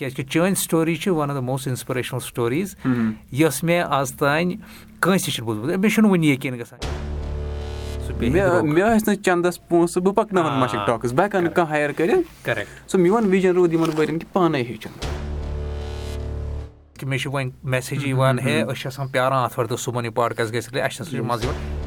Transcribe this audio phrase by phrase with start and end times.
[0.00, 2.74] کیٛازِکہِ چٲنۍ سٹوری چھِ one of the most inspirational stories
[3.32, 4.56] یۄس مےٚ آز تانۍ
[5.00, 6.78] کٲنٛسہِ چھِ بوٗزمُت مےٚ چھُنہٕ وٕنہِ یقیٖن گژھان
[8.20, 12.90] مےٚ ٲسۍ نہٕ چندس پونٛسہٕ بہٕ پَکناوَن مَشِک ٹاکٕس بہٕ ہٮ۪کہٕ نہٕ کانٛہہ ہایر کٔرِتھ
[12.90, 14.92] سُہ میون وِجن روٗد یِمن ؤرین کہِ پانے ہیٚچھُن
[17.02, 20.54] مےٚ چھِ وۄنۍ میسیج یِوان ہے أسۍ چھِ آسان پیاران اَتھوارِ دۄہ صُبحن یہِ پاڈکاسٹ
[20.54, 21.79] گژھِ اَسہِ ہسا چھُ مَزٕ یِوان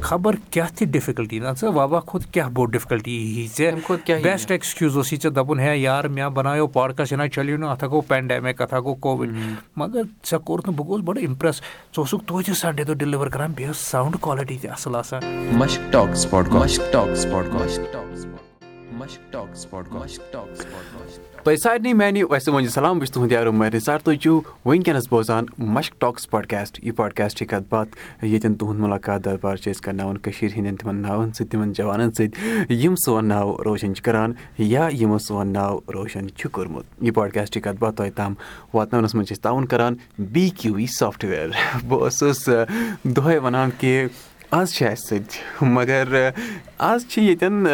[0.00, 4.96] خبر کیٛاہ تہِ ڈِفِکَلٹی نہ ژٕ وبا کھۄتہٕ کیٛاہ بوٚڑ ڈِفکَلٹی یی ژےٚ؟ بیسٹ ایٚکٕسکیوٗز
[4.96, 8.00] اوسُے ژےٚ دَپُن ہے یار مےٚ بَنایو پاڈکاسٹ یہِ نہ چَلیو نہٕ اَتھ ہا گوٚو
[8.08, 9.30] پینڈیمِک اَتھ ہا گوٚو کووِڈ
[9.76, 13.52] مگر ژےٚ کوٚرُتھ نہٕ بہٕ گوٚوُس بَڑٕ اِمپرٛٮ۪س ژٕ اوسُکھ توتہِ سَنڈے دۄہ ڈِلِوَر کَران
[13.56, 15.20] بیٚیہِ ٲس ساوُنٛڈ کالٹی تہِ اَصٕل آسان
[21.44, 25.44] تۄہہِ سارنٕے میانہِ ویسے وۄنۍ سلام بہٕ چھُس تُہُنٛد یارو مہر تُہۍ چھِو وٕنکیٚنس بوزان
[25.58, 30.18] مشک ٹاکٕس پاڈکاسٹ یہِ پاڈکاسٹ چھِ کَتھ باتھ ییٚتٮ۪ن تُہُنٛد مُلاقات دربار چھِ أسۍ کرناوان
[30.18, 34.88] کٔشیٖر ہِنٛدٮ۪ن تِمن ناوَن سۭتۍ تِمن جوانن سۭتۍ یِم سون ناو روشن چھِ کران یا
[35.00, 38.34] یِمو سون ناو روشن چھُ کوٚرمُت یہِ پاڈکاسٹٕچ کَتھ باتھ تۄہہِ تام
[38.74, 39.94] واتناونَس منٛز چھِ أسۍ تعاوُن کران
[40.32, 41.48] بی کیوٗ وی سافٹوِیر
[41.88, 42.48] بہٕ اوسُس
[43.04, 44.06] دۄہے وَنان کہِ
[44.50, 46.30] آز چھِ اَسہِ سۭتۍ مگر
[46.78, 47.66] آز چھِ ییٚتٮ۪ن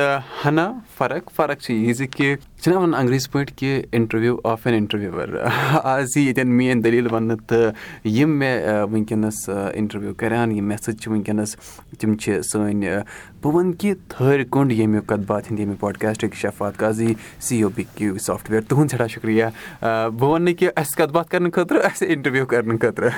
[0.45, 4.75] ہنا فرق فرق چھِ یہِ زِ کہِ چھِنہ وَنان انگریٖزی پٲٹھۍ کہِ اِنٹروِو آف این
[4.75, 5.35] اِنٹروِوَر
[5.83, 7.73] آز یی ییٚتٮ۪ن میٲنۍ دٔلیٖل وَننہٕ تہٕ
[8.05, 11.57] یِم مےٚ وٕنکیٚنَس اِنٹروِو کَران یِم مےٚ سۭتۍ چھِ وٕنکیٚنَس
[11.99, 13.03] تِم چھِ سٲنۍ
[13.43, 17.69] بہٕ وَنہٕ کہِ تھٲرۍ کوٚنٛڈ ییٚمیُک کَتھ باتھ ہِنٛدۍ ییٚمہِ پاڈکاسٹٕکۍ Shafat Qazi C O
[17.77, 19.45] B Q software تُہُنٛد سٮ۪ٹھاہ شُکریہ
[19.81, 23.11] بہٕ وَنہٕ نہٕ کہِ اَسہِ کَتھ باتھ کَرنہٕ خٲطرٕ اَسہِ اِنٹروِو کَرنہٕ خٲطرٕ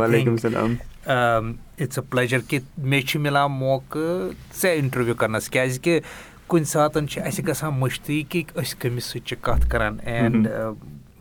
[0.00, 0.74] وعلیکُم السلام
[1.06, 6.00] اِٹٕس اےٚ پٕلیجَر کہِ مےٚ چھِ مِلان موقعہٕ ژےٚ اِنٹَروِو کَرنَس کیٛازِکہِ
[6.46, 10.48] کُنہِ ساتہٕ چھِ اَسہِ گژھان مٔشتٕے کہِ أسۍ کٔمِس سۭتۍ چھِ کَتھ کَران اینٛڈ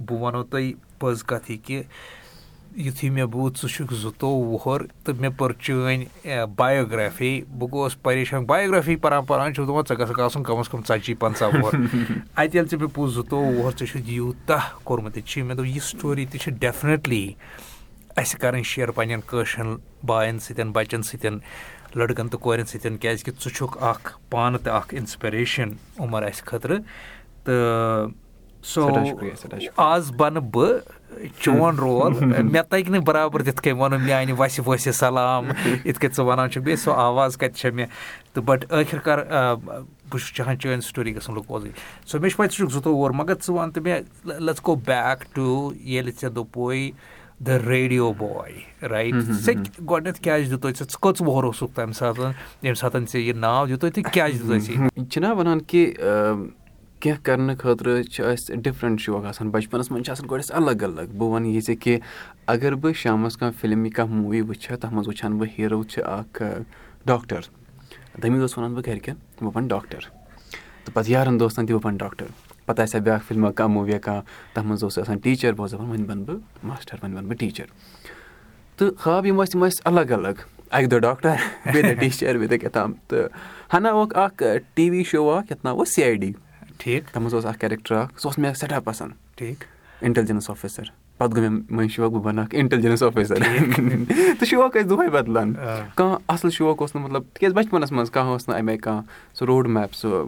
[0.05, 1.83] بہٕ وَنو تۄہہِ پٔز کَتھ یہِ کہِ
[2.75, 6.05] یُتھُے مےٚ بوٗز ژٕ چھُکھ زٕتووُہ وُہُر تہٕ مےٚ پٔر چٲنۍ
[6.57, 10.81] بَیوگرٛافی بہٕ گوٚوُس پریشان بَیوگرٛافی پَران پَران چھُس دَپان ژٕ گژھکھ آسُن کَم از کَم
[10.87, 11.73] ژَتجی پنٛژاہ وُہُر
[12.35, 15.67] اَتہِ ییٚلہِ ژٕ مےٚ پوٚز زٕتووُہ وُہُر ژےٚ چھُتھ یوٗتاہ کوٚرمُت ییٚتہِ چھِ مےٚ دوٚپ
[15.67, 17.33] یہِ سٹوری تہِ چھِ ڈٮ۪فنِٹلی
[18.17, 21.37] اَسہِ کَرٕنۍ شِیر پنٛنٮ۪ن کٲشرٮ۪ن بایَن سۭتۍ بَچَن سۭتۍ
[21.95, 26.79] لٔڑکَن تہٕ کورٮ۪ن سۭتۍ کیٛازِکہِ ژٕ چھُکھ اَکھ پانہٕ تہِ اَکھ اِنسپریشَن عُمر اَسہِ خٲطرٕ۔
[27.43, 28.11] تہٕ
[28.63, 28.89] سو
[29.77, 30.79] آز بَنہٕ بہٕ
[31.39, 35.45] چون رول۔ مےٚ تَگہِ نہٕ بَرابَر تِتھ کٔنۍ وَنُن میٛانہِ وَسہِ ؤسہِ سَلام
[35.85, 37.87] یِتھ کٔنۍ ژٕ وَنان چھُکھ۔ بیٚیہِ سۄ آواز کَتہِ چھےٚ مےٚ؟
[38.33, 41.71] تہٕ بَٹ ٲخِر کار بہٕ چھُس چاہان چٲنۍ سٹوری گژھُن لُکھ بوزٕنۍ
[42.05, 44.75] سو مےٚ چھُ پَتہٕ ژٕ چھُکھ زٕتووُہ وُہُر مگر ژٕ وَن تہٕ مےٚ لیٹٕس گو
[44.75, 46.91] بیک ٹُو ییٚلہِ ژےٚ دوٚپُے
[47.39, 49.55] دَ ریڈیو باے رایٹ ژےٚ
[49.89, 52.31] گۄڈٕنٮ۪تھ کیٛازِ دِتُے ژےٚ ژٕ کٔژ وُہُر اوسُکھ تَمہِ ساتہٕ
[52.63, 55.93] ییٚمہِ ساتہٕ ژےٚ یہِ ناو دِتُے تہٕ کیٛازِ دِتُے چھِنہ وَنان کہِ
[56.99, 60.83] کینٛہہ کَرنہٕ خٲطرٕ چھِ اَسہِ ڈِفرَنٛٹ شوق آسان بَچپَنَس منٛز چھِ آسان گۄڈٕ اَسہِ الگ
[60.83, 61.97] الگ بہٕ وَنہٕ یہِ زِ کہِ
[62.47, 65.49] اگر بہٕ شامَس کانٛہہ فِلم یا کانٛہہ موٗوی وٕچھِ ہا تَتھ منٛز وٕچھِ ہَن بہٕ
[65.57, 66.41] ہیٖرو چھِ اَکھ
[67.05, 67.39] ڈاکٹر
[68.21, 71.97] دٔمیٖز اوس وَنان بہٕ گَرِکٮ۪ن بہٕ بَنہٕ ڈاکٹر تہٕ پَتہٕ یارَن دوستَن تہِ بہٕ بَنہٕ
[71.97, 72.25] ڈاکٹر
[72.65, 74.21] پَتہٕ آسہِ ہا بیٛاکھ فِلما کانٛہہ موٗوِیا کانٛہہ
[74.53, 77.37] تَتھ منٛز اوس آسان ٹیٖچَر بہٕ اوسُس دَپان وۄنۍ بَنہٕ بہٕ ماسٹَر وۄنۍ بَنہٕ بہٕ
[77.39, 77.65] ٹیٖچَر
[78.77, 82.49] تہٕ خاب یِم ٲسۍ تِم ٲسۍ الگ الگ اَکہِ دۄہ ڈاکٹر بیٚیہِ دۄہ ٹیٖچَر بیٚیہِ
[82.49, 83.27] دۄہ کیٛاتھام تہٕ
[83.73, 84.43] ہَنا اوٚکھ اَکھ
[84.75, 86.31] ٹی وی شو اَکھ یَتھ ناو اوس سی آی ڈی
[86.77, 89.63] ٹھیٖک تَتھ منٛز اوس اَکھ کیریکٹر اَکھ سُہ اوس مےٚ سٮ۪ٹھاہ پَسنٛد ٹھیٖک
[90.01, 90.83] اِنٹیلِجَنٕس آفِسَر
[91.17, 93.35] پَتہٕ گوٚو مےٚ مٔنٛزۍ شوق بہٕ بَنہٕ اَکھ اِنٹیلِجَنٕس آفِسَر
[94.39, 95.53] تہٕ شوق ٲسۍ دۄہَے بَدلان
[95.95, 99.35] کانٛہہ اَصٕل شوق اوس نہٕ مطلب تِکیٛازِ بَچپَنَس منٛز کانٛہہ اوس نہٕ اَمہِ آیہِ کانٛہہ
[99.37, 100.23] سُہ روڈ میپ سُہ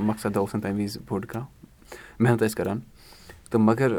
[0.00, 1.61] مقصد اوس نہٕ تَمہِ وِزِ بوٚڑ کانٛہہ
[2.20, 2.80] محنت ٲسۍ کَران.
[3.50, 3.92] تہٕ مگر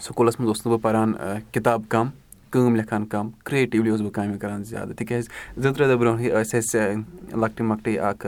[0.00, 1.12] سکوٗلَس منٛز اوسُس نہٕ بہٕ پَران
[1.52, 2.08] کِتاب کَم
[2.50, 6.58] کٲم لیکھان کَم کِرٛیٹِولی اوسُس بہٕ کامہِ کَران زیادٕ تِکیٛازِ زٕ ترٛےٚ دۄہ برونٛہٕے ٲسۍ
[6.58, 6.80] اَسہِ
[7.40, 8.26] لۄکٹہِ مۄکٹے اَکھ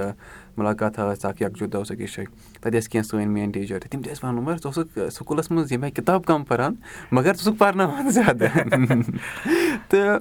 [0.56, 2.26] مُلاقات ٲس اَکھ یَکجوٗتا اوس أکِس جایہِ
[2.60, 5.50] تَتہِ ٲسۍ کینٛہہ سٲنۍ میٲنۍ ٹیٖچَر تہِ تِم تہِ ٲسۍ وَنان عُمر ژٕ اوسُکھ سکوٗلَس
[5.50, 6.74] منٛز ییٚمہِ آیہِ کِتاب کَم پَران
[7.12, 8.48] مگر ژٕ اوسُکھ پَرناوان زیادٕ.
[9.88, 10.18] تہٕ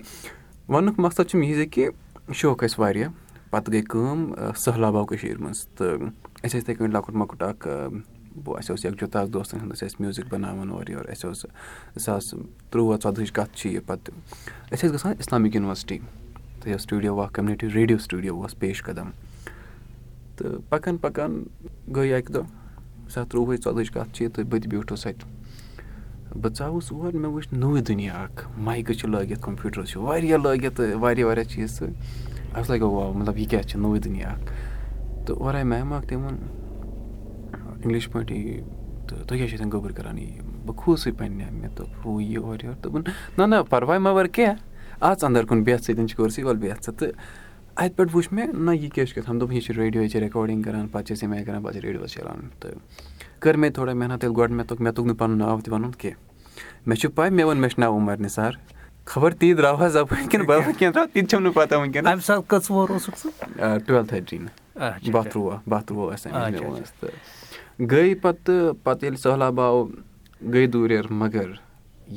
[0.69, 1.89] وَننُک مقصد چھُم یہِ زِ کہِ
[2.33, 3.09] شوق ٲسۍ واریاہ
[3.49, 7.67] پَتہٕ گٔے کٲم سہلاب آو کٔشیٖرِ منٛز تہٕ أسۍ ٲسۍ یِتھَے کٔنۍ لۄکُٹ مۄکُٹ اَکھ
[8.45, 12.33] اَسہِ اوس یَکجوٗتا دوستَن ہُنٛد أسۍ ٲسۍ میوٗزِک بَناوان اورٕ یورٕ اَسہِ اوس زٕ ساس
[12.71, 14.13] ترُٛواہ ژۄدہٕچ کَتھ چھِ یہِ پَتہٕ
[14.71, 15.97] أسۍ ٲسۍ گژھان اِسلامِک یوٗنیورسٹی
[16.61, 19.09] تہٕ یۄس سٹوٗڈیو اَکھ کَمنِٹی ریڈیو سٹوٗڈیو اوس پیش قدم
[20.37, 21.43] تہٕ پَکان پَکان
[21.95, 25.35] گٔے اَکہِ دۄہ زٕ ساس ترٛۆوٕے ژۄدہٕچ کَتھ چھِ تہٕ بہٕ تہِ بیوٗٹھُس اَتہِ
[26.41, 30.75] بہٕ ژاوُس اور مےٚ وٕچھ نوٚوُے دُنیا اَکھ مایکہٕ چھِ لٲگِتھ کَمپیوٗٹَر چھِ واریاہ لٲگِتھ
[30.75, 31.89] تہٕ واریاہ واریاہ چیٖز تہٕ
[32.55, 34.51] اَسہِ لَگیو واو مطلب یہِ کیٛاہ چھِ نوٚوُے دُنیا اَکھ
[35.25, 36.66] تہٕ اورٕ آے میم اَکھ تٔمۍ ووٚن
[37.81, 38.61] اِنٛگلِش پٲٹھی
[39.07, 42.37] تہٕ تُہۍ کیٛاہ چھُو ییٚتٮ۪ن گوٚبُر کَران یہِ بہٕ کھوٗژٕے پنٛنہِ مےٚ دوٚپ ہُہ یہِ
[42.37, 43.01] اورٕ یورٕ دوٚپُن
[43.37, 44.55] نہ نہ پَرواے مہ وَر کینٛہہ
[45.01, 47.11] اَژ اَنٛدَر کُن سۭتۍ چھِ کوٚرسٕے وَلہٕ ژٕ تہٕ
[47.77, 50.61] اَتہِ پٮ۪ٹھ وٕچھ مےٚ نہ یہِ کیٛاہ چھُ کیٛاہ دوٚپ یہِ چھِ ریڈیو چھِ رِکاڈِنٛگ
[50.61, 52.71] کَران پَتہٕ چھِ أسۍ اَمہِ آیہِ کَران پَتہٕ چھِ ریڈیوَس چَلاوان تہٕ
[53.39, 55.91] کٔر مےٚ تھوڑا محنت ییٚلہِ گۄڈٕ مےٚ توٚگ مےٚ توٚگ نہٕ پَنُن ناو تہِ وَنُن
[55.91, 56.17] کینٛہہ
[56.85, 58.51] مےٚ چھُ پَے مےٚ ووٚن مےٚ چھُ ناو عُمر نِثار
[59.05, 62.05] خبر تی درٛاو حظ اَپٲرۍ کِنہٕ بدل کینٛہہ درٛاو تہِ چھَم نہٕ پَتہ وٕنکیٚن
[63.85, 64.45] ٹُویل تھٔرٹیٖن
[65.11, 66.31] باہ ترٛواہ باہ ترٛواہ ٲسۍ
[66.99, 67.09] تہٕ
[67.79, 69.83] گٔے پَتہٕ پَتہٕ ییٚلہِ سہلاب آو
[70.53, 71.49] گٔے دوٗریر مگر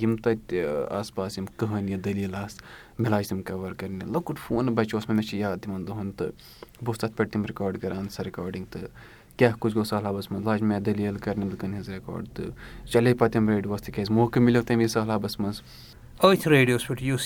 [0.02, 2.62] یِم تَتہِ آس پاس یِم کٕہٲنۍ دٔلیٖل آسہٕ
[2.98, 6.10] مےٚ لاجہِ تِم کَوَر کَرنہِ۔ لۄکُٹ فون بَچہِ اوس مےٚ مےٚ چھِ یاد تِمَن دۄہَن
[6.12, 8.88] تہٕ بہٕ اوسُس تَتھ پٮ۪ٹھ تِم رِکاڈ کَران سۄ رِکاڈِنٛگ تہٕ
[9.36, 13.32] کیٛاہ کُس گوٚو سہلابَس منٛز؟ لاجہِ مےٚ دٔلیٖل کَرنہِ لُکَن ہِنٛز رِکاڈ تہٕ چلے پَتہٕ
[13.32, 15.62] تِم ریڈیوَس تِکیٛازِ موقعہٕ مِلیو وِزِ سہلابَس منٛز۔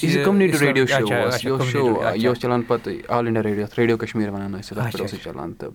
[0.04, 3.66] یہِ کوٚمنِٹی ریڈیو شو اوس یہِ اوس شو یہِ اوس چَلان پَتہٕ All India Radio
[3.78, 5.70] Radio Kashmir وَنان ٲسۍ تَتھ پٮ۪ٹھ اوس یہِ چَلان تہٕ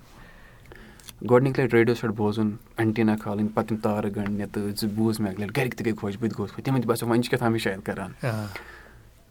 [1.21, 5.31] گۄڈٕنِکۍ لَٹہِ ریڈیوَس پٮ۪ٹھ بوزُن اٮ۪نٹیٖنا کھالٕنۍ پَتہٕ تِم تارٕ گٔنٛڈنہِ تہٕ زِ بوٗز مےٚ
[5.31, 7.39] اَکہِ لَٹہِ گَرِکۍ تہِ گٔے خۄش بہٕ تہِ خۄش تِمَن تہِ باسیو وۄنۍ چھِ کیٛاہ
[7.39, 8.12] تھام یہِ شاید کَران؟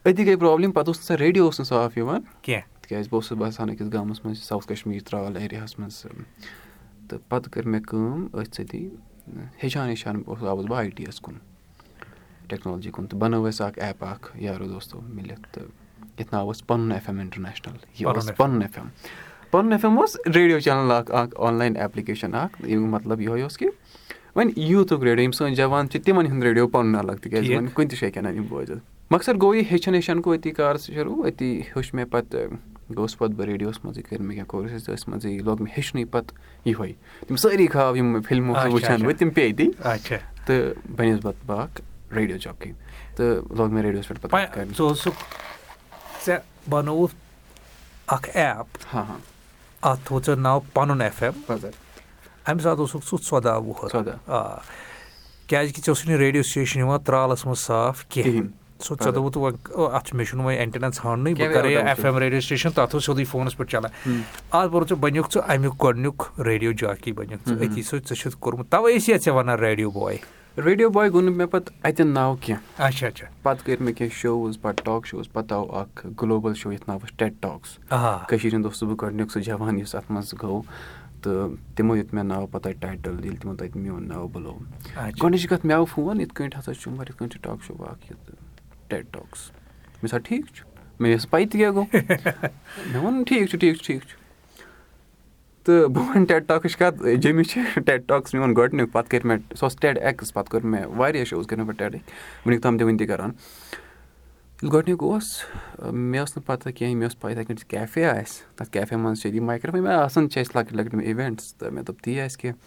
[0.06, 3.14] أتی گٔے پرٛابلِم پَتہٕ اوس نہٕ سۄ ریڈیو اوس نہٕ صاف یِوان کیٚنٛہہ۔ تِکیٛازِ بہٕ
[3.14, 6.02] اوسُس باسان أکِس گامَس منٛز ساوُتھ کَشمیٖر ترٛال ایریاہَس منٛز
[7.08, 8.88] تہٕ پَتہٕ کٔر مےٚ کٲم أتھۍ سۭتی
[9.62, 11.34] ہیٚچھان ہیٚچھان اوسُس آوُس بہٕ آی ٹی یَس کُن
[12.49, 15.64] ٹٮ۪کنالجی کُن تہٕ بَنٲو اَسہِ اَکھ ایپ اَکھ یارو دوستو مِلِتھ تہٕ
[16.20, 18.88] یَتھ ناو اوس پَنُن ایف ایم اِنٹَرنیشنَل یہِ اوس پَنُن ایف ایم
[19.50, 23.56] پَنُن ایف ایم اوس ریڈیو چَنَل اَکھ اَکھ آنلاین ایپلِکیشَن اَکھ ییٚمیُک مطلب یِہوے اوس
[23.58, 23.68] کہِ
[24.36, 27.90] وۄنۍ یوٗتھُک ریڈیو یِم سٲنۍ جوان چھِ تِمَن ہُنٛد ریڈیو پَنُن الگ تِکیٛازِ وۄنۍ کُنہِ
[27.90, 28.80] تہِ جایہِ کَرن یِم بوٗزِتھ
[29.10, 32.48] مقصد گوٚو یہِ ہیٚچھان ہیٚچھان گوٚو أتی کار شروٗع أتی ہیوٚچھ مےٚ پَتہٕ
[32.96, 36.36] گوٚوُس پَتہٕ بہٕ ریڈیوَس منٛزٕے کٔرۍ مےٚ کینٛہہ کورسٕز أتھۍ منٛزٕے لوگ مےٚ ہیٚچھنُے پَتہٕ
[36.64, 36.92] یِہوے
[37.28, 39.68] تِم سٲری خاب یِم فِلمو وٕچھان بہٕ تِم پیٚیہِ تی
[40.46, 41.80] تہٕ بَنیٚس پَتہٕ بہٕ اَکھ
[42.14, 42.72] ریڈیو چوکی
[43.16, 44.26] تہٕ لوگ مےٚ ریڈیوَس پٮ۪ٹھ
[46.68, 47.14] بَنووُتھ
[48.06, 48.96] اَکھ ایپ
[49.82, 54.58] اَتھ تھوٚو ژےٚ ناو پَنُن ایف ایم اَمہِ ساتہٕ اوسُکھ ژٕ ژۄداہ وُہُر آ
[55.46, 58.48] کیٛازِ کہِ ژےٚ اوسُے نہٕ ریڈیو سِٹیشَن یِوان ترٛالَس منٛز صاف کِہیٖنۍ
[58.84, 62.40] سُہ ژےٚ دوٚپُتھ وۄنۍ اَتھ مےٚ چھُنہٕ وۄنۍ اینٹِنا ژھانٛڈنٕے بہٕ کَرٕ ایف ایم ریڈیو
[62.40, 64.20] سِٹیشَن تَتھ اوس سیوٚدُے فونَس پٮ۪ٹھ چَلان
[64.50, 68.36] اَتھ بوٚر ژٕ بَنیوکھ ژٕ اَمیُک گۄڈنیُک ریڈیو جاکی بَنیوکھ ژٕ أتی سۭتۍ ژےٚ چھُتھ
[68.40, 70.16] کوٚرمُت تَوَے ٲسۍ یا ژےٚ وَنان ریڈیو باے
[70.64, 74.19] ریڈیو باے گوٚو نہٕ مےٚ پَتہٕ اَتٮ۪ن ناو کیٚنٛہہ۔ اچھا اچھا۔ پَتہٕ کٔرۍ مےٚ کیٚنٛہہ
[74.19, 77.78] شوز پَتہٕ ٹاک شوز پَتہٕ آو اَکھ گلوبَل شو یَتھ ناو اوس ٹٮ۪ٹ ٹاکٕس
[78.28, 80.62] کٔشیٖرِ ہُنٛد اوسُس بہٕ گۄڈنیُک سُہ جوان یُس اَتھ منٛز گوٚو۔
[81.22, 84.58] تہٕ تِمو دیُت مےٚ ناو پَتہٕ تَتہِ ٹایٹٕل ییٚلہِ تِمو تَتہِ میون ناو بُلو۔
[85.22, 88.12] گۄڈنِچ کَتھ مےٚ آو فون یِتھ کٲٹھۍ ہَسا چھُ یِتھ کٲٹھۍ چھُ ٹاک شو اَکھ
[88.12, 88.34] یہِ
[88.88, 89.50] ٹٮ۪ٹ ٹاکٕس
[90.02, 90.66] مےٚ سا ٹھیٖک چھُ۔
[91.00, 91.84] مےٚ ٲس پَے تہِ کیٛاہ گوٚو۔
[92.93, 94.18] مےٚ ووٚن ٹھیٖک چھُ ٹھیٖک چھُ ٹھیٖک چھُ
[95.69, 99.67] تہٕ بہٕ وَنہٕ ٹٮ۪ٹ ٹاکٕچ کَتھ جیٚمِچ ٹٮ۪ٹ ٹاکٕس میون گۄڈنیُک پَتہٕ کٔرۍ مےٚ سۄ
[99.67, 102.87] ٲس ٹٮ۪ڈ ایٚکٕس پَتہٕ کوٚر مےٚ واریاہ شوز کٔرۍ مےٚ پَتہٕ ٹٮ۪ڈٕکۍ وٕنیُک تام تہِ
[102.87, 105.25] وٕنہِ تہِ کَران۔ ییٚلہِ گۄڈنیُک اوس
[105.93, 109.20] مےٚ ٲس نہٕ پَتہ کینٛہہ مےٚ ٲس پَے یِتھَے کٔنۍ کیفے آسہِ تَتھ کیفے منٛز
[109.20, 112.41] چھِ یہِ مایکرٛوفون مےٚ آسان چھِ اَسہِ لۄکٕٹۍ لۄکٕٹۍ اِوٮ۪نٛٹٕس تہٕ مےٚ دوٚپ تی آسہِ
[112.41, 112.59] کینٛہہ۔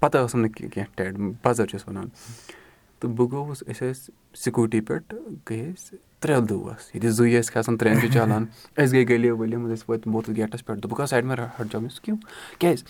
[0.00, 2.08] پَتہٕ ٲسٕم نہٕ کینٛہہ ٹٮ۪ڈ پَزَر چھُس وَنان۔
[3.00, 5.14] تہٕ بہٕ گوٚوُس أسۍ ٲسۍ سکوٗٹی پٮ۪ٹھ
[5.50, 8.44] گٔے أسۍ ترٛےٚ دوس ییٚتہِ زٕے ٲسۍ کھَسان ترٛٮ۪ن چھِ چَلان.
[8.76, 10.80] أسۍ گٔے گٔلیو ؤلیو منٛز أسۍ وٲتۍ ووتُس گیٹَس پٮ۪ٹھ.
[10.80, 12.16] دوٚپُکھ سایڈ مےٚ ہَٹ جاو مےٚ کیوں
[12.58, 12.84] کیٛازِ؟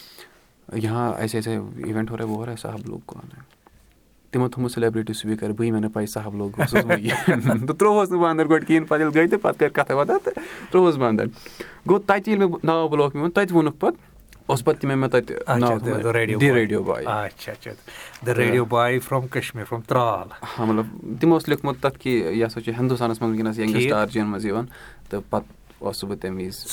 [0.72, 3.28] یہاں اَسہِ ٲسۍ اِوٮ۪نٛٹ ہورے ہورے صاحب لوگ کون
[4.30, 6.72] تِمو تھوٚمُت سٮ۪لِبرِٹی سُپیٖکَر بٕے مےٚ نہٕ پَے صاحب لوگ اوسُس
[7.66, 10.14] تہٕ ترٛووُس نہٕ بہٕ اَنٛدَر گۄڈٕ کِہیٖنۍ پَتہٕ ییٚلہِ گٔے تہٕ پَتہٕ کٔرۍ کَتھا وَتھا
[10.24, 11.26] تہٕ ترٛووُس بہٕ اَنٛدَر
[11.88, 14.13] گوٚو تَتہِ ییٚلہِ مےٚ ناو بُلوک میون تَتہِ ووٚنُکھ پَتہٕ
[14.46, 15.34] اوس پَتہٕ تِمے مےٚ تَتہِ
[16.56, 17.04] ریڈیو باے
[20.58, 24.46] ہاں مطلب تِمو اوس لیوٗکھمُت تَتھ کہِ یہِ ہَسا چھُ ہِندُستانَس منٛز وٕنکیٚنَس چَن منٛز
[24.46, 24.66] یِوان
[25.08, 26.68] تہٕ پَتہٕ اوسُس بہٕ تَمہِ وِزِ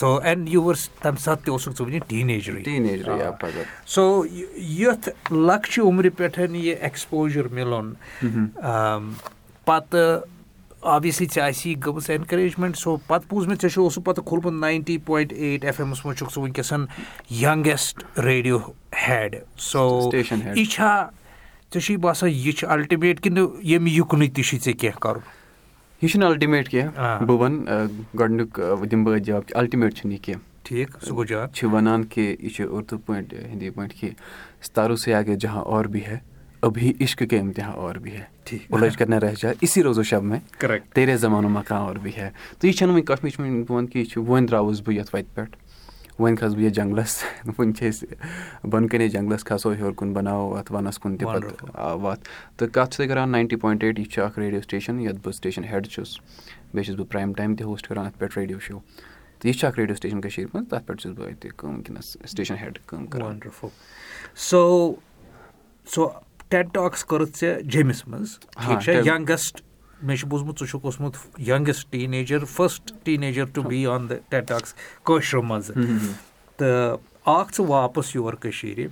[3.86, 4.24] سو
[4.58, 7.94] یَتھ لۄکچہِ عُمرِ پٮ۪ٹھ یہِ ایٚکٕسپوجَر مِلُن
[9.66, 10.22] پَتہٕ
[10.82, 14.98] آبویسلی ژےٚ آسی گٔمٕژ اٮ۪نکَریجمٮ۪نٛٹ سو پَتہٕ بوٗز مےٚ ژےٚ چھُ اوسُکھ پَتہٕ کھوٗلمُت ناینٹی
[15.06, 16.74] پویِنٛٹ ایٹ ایف اٮ۪مَس منٛز چھُکھ ژٕ وٕنکٮ۪س
[17.42, 18.58] یَنٛگیسٹ ریڈیو
[19.08, 21.08] ہیڈ سو یہِ چھا
[21.74, 25.22] ژےٚ چھُے باسان یہِ چھُ اَلٹِمیٹ کِنہٕ ییٚمہِ یُکنُے تہِ چھُے ژےٚ کینٛہہ کَرُن
[26.02, 27.88] یہِ چھُنہٕ اَلٹِمیٹ کینٛہہ بہٕ وَنہٕ
[28.20, 28.60] گۄڈنیُک
[28.92, 32.36] دِمہٕ بہٕ جواب کہِ اَلٹِمیٹ چھُنہٕ یہِ کینٛہہ ٹھیٖک سُہ گوٚو جان چھِ وَنان کہِ
[32.40, 34.10] یہِ چھُ اُردو پٲٹھۍ ہِندی پٲٹھۍ کہِ
[34.66, 36.18] ستارو سے آگے جہاں اور بھی ہے
[37.98, 42.12] بھی ہے ٹھیٖک کَرنہٕ رہ جاے اسی روزو شب مےٚ تیرے زمانو مکان اور بھی
[42.18, 44.48] ہے تہٕ یہِ چھَنہٕ وٕنہِ کَتھ مےٚ چھُ وۄنۍ بہٕ وَنہٕ کہِ یہِ چھُ وۄنۍ
[44.48, 45.58] درٛاوُس بہٕ یَتھ وَتہِ پٮ۪ٹھ
[46.20, 47.24] وۄنۍ کھَسہٕ بہٕ یَتھ جنٛگلَس
[47.58, 51.96] وٕنۍ چھِ أسۍ بۄنہٕ کَنے جنٛگلَس کھَسو ہیوٚر کُن بَناوو اَتھ وَنَس کُن تہِ پَتہٕ
[52.02, 55.34] وَتھ تہٕ کَتھ چھُ کَران ناینٹی پویِنٛٹ ایٹ یہِ چھُ اَکھ ریڈیو سِٹیشَن یَتھ بہٕ
[55.34, 56.18] سِٹیشَن ہٮ۪ڈ چھُس
[56.74, 58.80] بیٚیہِ چھُس بہٕ پرٛایِم ٹایم تہِ ہوسٹ کَران اَتھ پٮ۪ٹھ ریڈیو شو
[66.52, 66.60] تہٕ یہِ چھُ اَکھ ریڈیو سِٹیشَن کٔشیٖرِ منٛز تَتھ پٮ۪ٹھ چھُس بہٕ اَتہِ کٲم وٕنکٮ۪نَس
[66.60, 68.40] سِٹیشَن ہٮ۪ڈ کٲم کَران سو سو ٹٮ۪ٹ ٹاکٕس کٔرٕتھ ژےٚ جیٚمِس منٛز
[69.08, 69.62] یَنٛگَسٹ
[70.02, 74.48] مےٚ چھُ بوٗزمُت ژٕ چھُکھ اوسمُت youngest teenager first teenager to be on the TED
[74.48, 75.76] talks کٲشرِ منٛزٕ.
[76.58, 78.88] تہٕ آکھ ژٕ واپَس یور کٔشیٖرِ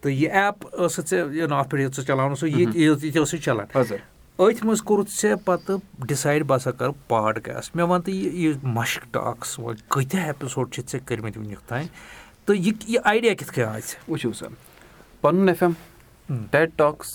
[0.00, 3.66] تہٕ یہِ ایپ ٲسٕتھ ژےٚ اَتھ پٮ۪ٹھ ییٚتہِ ژٕ چَلاوان اوسُکھ یہِ یہِ ٲسٕے چَلان۔
[4.38, 9.12] أتھۍ منٛز کوٚرُتھ ژےٚ پَتہٕ ڈِسایڈ بہٕ ہَسا کَرٕ پاڈکاسٹ مےٚ وَن تہٕ یہِ مَشٕک
[9.12, 11.86] ٹاکٕس وۄنۍ کۭتیاہ ایپِسوڈ چھِ ژےٚ کٔرمٕتۍ وٕنیُک تانۍ؟
[12.46, 14.46] تہٕ یہِ یہِ آیڈیا کِتھ کٔنۍ آے ژےٚ؟ وٕچھِو سا۔
[15.20, 15.72] پَنُن ایف ایم
[16.28, 17.08] ٹیٹ ٹاکٕس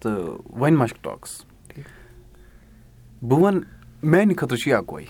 [0.00, 1.42] تہٕ وۄنۍ مَشٕک ٹاکٕس
[3.22, 3.62] بہٕ وَنہٕ
[4.02, 5.04] میٛانہِ خٲطرٕ چھُ یہِ اَکوے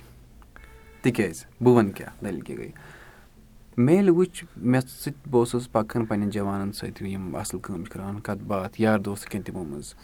[1.03, 2.71] تِکیٛازِ بہٕ وَنہٕ کیٛاہ دٔلیٖل کیٛاہ گٔے
[3.77, 7.93] مےٚ ییٚلہِ وٕچھ مےٚ سۭتۍ بہٕ اوسُس پَکان پنٛنٮ۪ن جوانَن سۭتۍ یِم اَصٕل کٲم چھِ
[7.93, 9.95] کَران کَتھ باتھ یار دوس کینٛہہ تِمو منٛز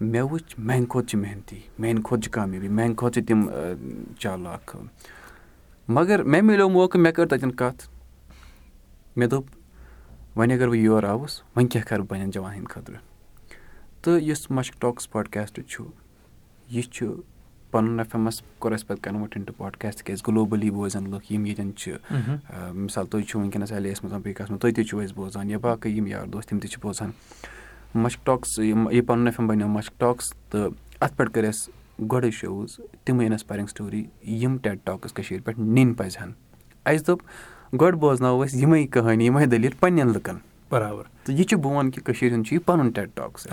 [0.00, 3.48] مےٚ وٕچھ میٛانہِ کھۄتہٕ چھِ محنتی میٛانہِ کھۄتہٕ چھِ کامیٲبی میٛانہِ کھۄتہٕ چھِ تِم
[4.18, 4.76] چالاک
[5.88, 7.88] مگر مےٚ مِلیو موقعہٕ مےٚ کٔر تَتٮ۪ن کَتھ
[9.16, 9.63] مےٚ دوٚپ
[10.36, 12.98] وۄنۍ اگر بہٕ یور آوُس وۄنۍ کیٛاہ کَرٕ بہٕ پنٛنٮ۪ن جوانَن ہِنٛدِ خٲطرٕ؟
[14.02, 15.84] تہٕ یُس مَشک ٹاکٕس پاڈکاسٹ چھُ
[16.70, 17.14] یہِ چھُ
[17.70, 21.46] پَنُن ایف اٮ۪مَس کوٚر اَسہِ پَتہٕ کَنوٲٹ اِن ٹُہ پاڈکاسٹ تِکیٛازِ گلوبٔلی بوزان لُکھ یِم
[21.46, 21.92] ییٚتٮ۪ن چھِ
[22.74, 25.50] مِثال تُہۍ چھُو وٕنکٮ۪نَس ایل اے یَس منٛز کَتھ منٛز تُہۍ تہِ چھُو أسۍ بوزان
[25.50, 27.10] یا باقٕے یِم یار دوس تِم تہِ چھِ بوزان۔
[27.94, 31.72] مَشک ٹاکٕس یِم یہِ پَنُن ایف ایم بَنیو مَشک ٹاکٕس تہٕ اَتھ پٮ۪ٹھ کٔرۍ اَسہِ
[32.12, 36.32] گۄڈَے شوز تِمٕے اِنَسپایرِنٛگ سٹوری یِم ٹٮ۪ٹ ٹاکٕس کٔشیٖرِ پٮ۪ٹھ نِنۍ پَزِ ہَن۔
[36.84, 37.22] اَسہِ دوٚپ
[37.80, 40.36] گۄڈٕ بوزناوو أسۍ یِمَے کٕہٲنی یِمَے دٔلیٖل پنٛنٮ۪ن لُکَن۔
[40.70, 43.46] برابر۔ تہٕ یہِ چھُ بہٕ وَنہٕ کہِ کٔشیٖرِ ہُنٛد چھُ یہِ پَنُن ٹٮ۪ٹ ٹاکٕس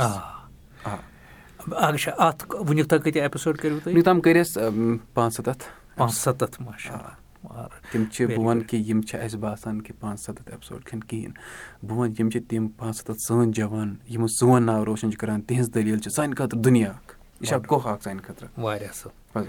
[3.85, 4.63] یوٚتام کٔرۍ اَسہِ
[5.13, 5.63] پانٛژھ سَتَتھ۔
[7.91, 11.33] تِم چھِ بہٕ وَنہٕ کہِ یِم چھِ اَسہِ باسان کہِ پانٛژھ سَتَتھ اٮ۪پِسوڈ کھٮ۪ن کِہیٖنۍ۔
[11.87, 15.41] بہٕ وَنہٕ یِم چھِ تِم پانٛژھ سَتَتھ سٲنۍ جوان یِمو سون ناو روشَن چھِ کَران
[15.41, 19.43] تِہِنٛز دٔلیٖل چھِ سانہِ خٲطرٕ دُنیا اَکھ یہِ چھا کوہ اَکھ سانہِ خٲطرٕ۔ واریاہ اَصٕل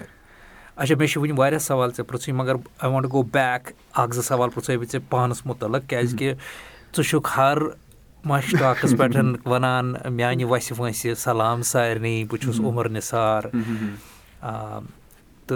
[0.77, 4.23] اچھا مےٚ چھِ وٕنہِ واریاہ سوال ژےٚ پِرٛژھٕنۍ مگر آی وانٹ گو بیک اَکھ زٕ
[4.29, 6.33] سوال پِرٛژھے بہٕ ژےٚ پانَس مُتعلق کیٛازِکہِ
[6.97, 7.59] ژٕ چھُکھ ہر
[8.25, 13.43] مَش ٹاکَس پٮ۪ٹھ وَنان میٛانہِ وَسہِ وٲنٛسہِ سلام سارنٕے بہٕ چھُس عُمر نِثار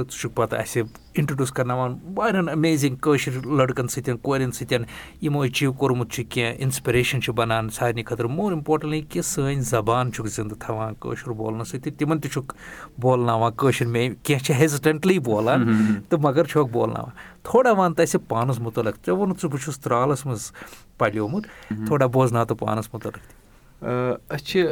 [0.03, 0.83] تہٕ ژٕ چھُکھ پَتہٕ اَسہِ
[1.15, 4.85] اِنٹرٛڈیوٗس کَرناوان واریاہَن امیزِنٛگ کٲشِر لٔڑکَن سۭتۍ کورٮ۪ن سۭتۍ.
[5.23, 8.31] یِمو ایچیٖو کوٚرمُت چھُ کینٛہہ اِنسپِریشَن چھُ بَنان سارنٕے خٲطرٕ.
[8.31, 11.81] مور اِمپاٹَنٛٹلی کہِ سٲنۍ زبان چھُکھ زِندٕ تھاوان کٲشُر بولنہٕ سۭتۍ.
[11.83, 12.55] تہِ تِمَن تہِ چھُکھ
[13.00, 15.61] بولناوان کٲشِر مے کینٛہہ چھِ ہیزِٹَنٛٹلی بولان
[16.09, 17.11] تہٕ مگر چھُکھ بولناوان.
[17.43, 18.95] تھوڑا وَن تہٕ اَسہِ پانَس مُتعلِق.
[19.07, 20.53] ژےٚ ووٚنُتھ ژٕ بہٕ چھُس ترٛالَس منٛز
[20.99, 21.47] پَلیومُت.
[21.87, 23.17] تھوڑا بوزناو تہٕ پانَس مُتعلِق.
[23.17, 23.46] تہِ
[23.83, 24.62] أسۍ چھِ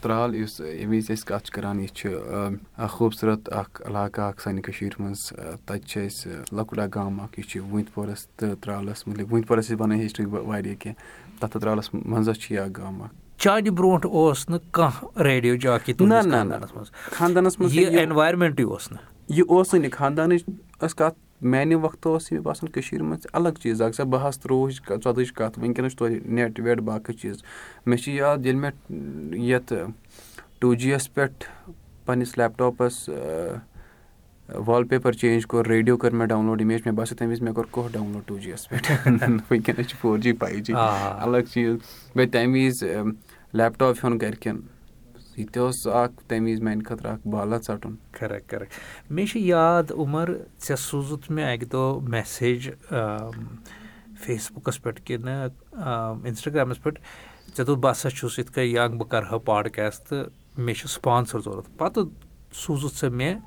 [0.00, 2.08] ترٛال یُس ییٚمہِ وِزِ أسۍ کَتھ چھِ کَران یہِ چھُ
[2.90, 5.32] خوٗبصوٗرت اَکھ علاقہٕ اَکھ سانہِ کٔشیٖرِ منٛز
[5.66, 9.48] تَتہِ چھِ أسۍ لۄکُٹ اَکھ گام اَکھ یہِ چھُ وُنٛتۍ پورَس تہٕ ترٛالَس مطلب وُنٛتۍ
[9.48, 13.14] پورَس چھِ بَنٲوِتھ ہِسٹرٛی واریاہ کینٛہہ تَتھ تہٕ ترٛالَس منٛزَس چھُ یہِ اَکھ گام اَکھ
[13.38, 19.78] چانہِ برونٛٹھ اوس نہٕ کانٛہہ ریڈیو جاکی خاندانَس منٛز یہِ اٮ۪نوارمٮ۪نٛٹٕے اوس نہٕ یہِ اوسُے
[19.78, 20.44] نہٕ خاندانٕچ
[20.80, 24.38] ٲس کَتھ میٛانہِ وقتہٕ اوس یہِ مےٚ باسان کٔشیٖرِ منٛز الگ چیٖز اَکھ سۄ بہس
[24.38, 27.42] ترٛۆوُہٕچ ژۄدہٕچ کَتھ وٕنکٮ۪نَس چھُ توتہِ نٮ۪ٹ وٮ۪ٹ باقٕے چیٖز۔
[27.86, 29.72] مےٚ چھِ یاد ییٚلہِ مےٚ یَتھ
[30.58, 31.44] ٹوٗ جی یَس پٮ۪ٹھ
[32.06, 33.10] پنٛنِس لیپٹاپَس
[34.66, 37.54] وال پیپَر چینٛج کوٚر ریڈیو کٔر مےٚ ڈاوُن لوڈ اِمیج مےٚ باسیو تَمہِ وِزِ مےٚ
[37.54, 38.92] کوٚر کوٚہ ڈاوُن لوڈ ٹوٗ جی یَس پٮ۪ٹھ۔
[39.50, 41.76] وٕنکٮ۪نَس چھِ فور جی فایِو جی الگ چیٖز۔
[42.14, 42.84] بیٚیہِ تَمہِ وِزِ
[43.52, 44.60] لیپٹاپ ہیوٚن گَرِکٮ۪ن
[45.36, 49.40] یہِ تہِ اوس اَکھ تَمہِ وِزِ میٛانہِ خٲطرٕ اَکھ بالا ژَٹُن۔ کَرٮ۪کٹ کَرٮ۪کٹ مےٚ چھِ
[49.40, 50.28] یاد عُمر
[50.66, 52.70] ژےٚ سوٗزُتھ مےٚ اَکہِ دۄہ مٮ۪سیج
[54.20, 55.48] فیس بُکَس پٮ۪ٹھ کِنہٕ
[56.24, 57.00] اِنسٹاگرٛامَس پٮ۪ٹھ
[57.56, 60.88] ژےٚ دوٚپ بہٕ ہَسا چھُس یِتھ کٔنۍ یَنٛگ بہٕ کَرٕ ہا پاڈکاسٹ تہٕ مےٚ چھُ
[60.88, 62.04] سُپانسَر ضوٚرَتھ۔ پَتہٕ
[62.52, 63.38] سوٗزُتھ ژٕ مےٚ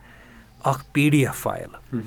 [0.63, 1.97] اَکھ پی ڈی ایف فایل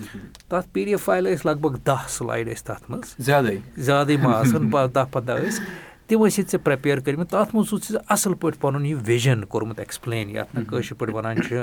[0.48, 4.16] تَتھ پی ڈی ایف فایلہٕ ٲسۍ لگ بگ دَہ سٕلایڈ ٲسۍ تَتھ منٛز۔ زیادَے۔ زیادَے
[4.16, 5.64] ما آسان دَہ پنٛداہ ٲسۍ
[6.08, 9.78] تِم ٲسۍ ژےٚ پرٛٮ۪پِیَر کٔرمٕتۍ تَتھ منٛز اوس ژےٚ اَصٕل پٲٹھۍ پَنُن یہِ وِجَن کوٚرمُت
[9.78, 11.62] ایٚکٕسپٕلین یَتھ نہٕ کٲشِر پٲٹھۍ وَنان چھِ